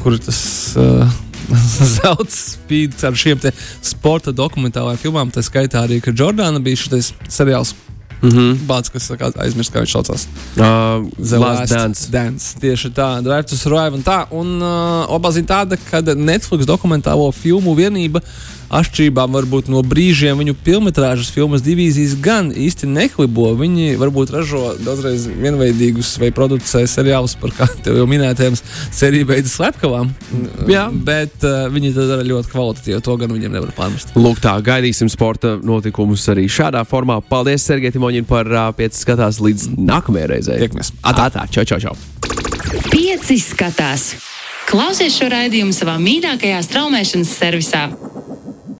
kur 0.00 0.16
ir 0.16 0.22
tas. 0.24 0.38
Uh, 0.78 1.18
Zelta 1.98 2.32
spīd 2.32 2.96
ar 3.04 3.16
šiem 3.16 3.44
sporta 3.84 4.32
dokumentālajiem 4.36 5.02
filmām. 5.04 5.32
Tā 5.32 5.44
skaitā 5.44 5.84
arī, 5.84 6.00
ka 6.04 6.16
Jordāna 6.16 6.64
bija 6.64 6.80
šis 6.80 7.12
seriāls. 7.28 7.74
Mm 8.18 8.30
-hmm. 8.30 8.54
Bācis, 8.66 8.90
kas 8.90 9.36
aizmirst, 9.36 9.72
kā 9.72 9.84
viņš 9.84 9.92
saucās. 9.92 10.26
uh, 10.56 11.06
The 11.28 11.38
Last 11.38 11.72
Dance. 11.72 12.10
Dance. 12.10 12.58
Tieši 12.60 12.90
tā, 12.90 13.22
Drive 13.22 13.42
to 13.42 13.56
Survive 13.56 13.94
un 13.94 14.02
tā. 14.02 14.26
Un 14.30 14.62
uh, 14.62 15.06
obāzi 15.08 15.44
tāda, 15.46 15.78
ka 15.90 16.00
Netflix 16.00 16.66
dokumentālo 16.66 17.32
filmu 17.32 17.76
vienība 17.76 18.20
atšķirībā 18.68 19.24
varbūt 19.32 19.70
no 19.72 19.80
brīžiem 19.86 20.40
viņu 20.42 20.54
filmas 20.64 21.30
filmas 21.32 21.62
divīzijas 21.64 22.16
gan 22.22 22.50
īsti 22.52 22.88
neklibo. 22.90 23.50
Viņi 23.58 23.96
varbūt 24.00 24.32
ražo 24.34 24.74
daudzreiz 24.84 25.26
vienveidīgus 25.28 26.14
vai 26.20 26.30
producē 26.34 26.84
seriālus 26.88 27.36
par 27.40 27.54
kā 27.56 27.68
jau 27.84 28.06
minētajām 28.08 28.58
sēriju 28.58 29.28
veidu 29.28 29.52
slepkavām. 29.52 30.12
Jā. 30.68 30.88
Bet 30.92 31.44
uh, 31.46 31.66
viņi 31.72 31.94
to 31.96 32.06
dara 32.10 32.26
ļoti 32.26 32.52
kvalitatīvi. 32.52 33.00
To 33.04 33.16
gan 33.20 33.32
viņiem 33.34 33.56
nevar 33.56 33.72
pārmest. 33.76 34.12
Lūk, 34.18 34.42
tā 34.44 34.56
gaidīsim 34.64 35.10
sporta 35.12 35.56
notikumus 35.62 36.26
arī 36.32 36.48
šādā 36.52 36.84
formā. 36.88 37.20
Paldies, 37.24 37.64
Sergei 37.64 37.92
Timoņin, 37.94 38.28
par 38.28 38.48
uh, 38.52 38.68
pieci 38.76 39.00
skatās 39.00 39.40
līdz 39.44 39.70
nākamajai 39.78 40.32
reizei. 40.34 40.60
Tiekamies. 40.64 40.92
Atā, 41.06 41.30
tā, 41.34 41.48
čau, 41.52 41.64
čau, 41.68 41.80
čau. 41.88 41.96
Pieci 42.92 43.38
skatās. 43.40 44.10
Klausies 44.68 45.14
šo 45.16 45.30
raidījumu 45.32 45.72
savā 45.72 45.94
mīļākajā 46.02 46.60
straumēšanas 46.66 47.30
servisā. 47.38 47.86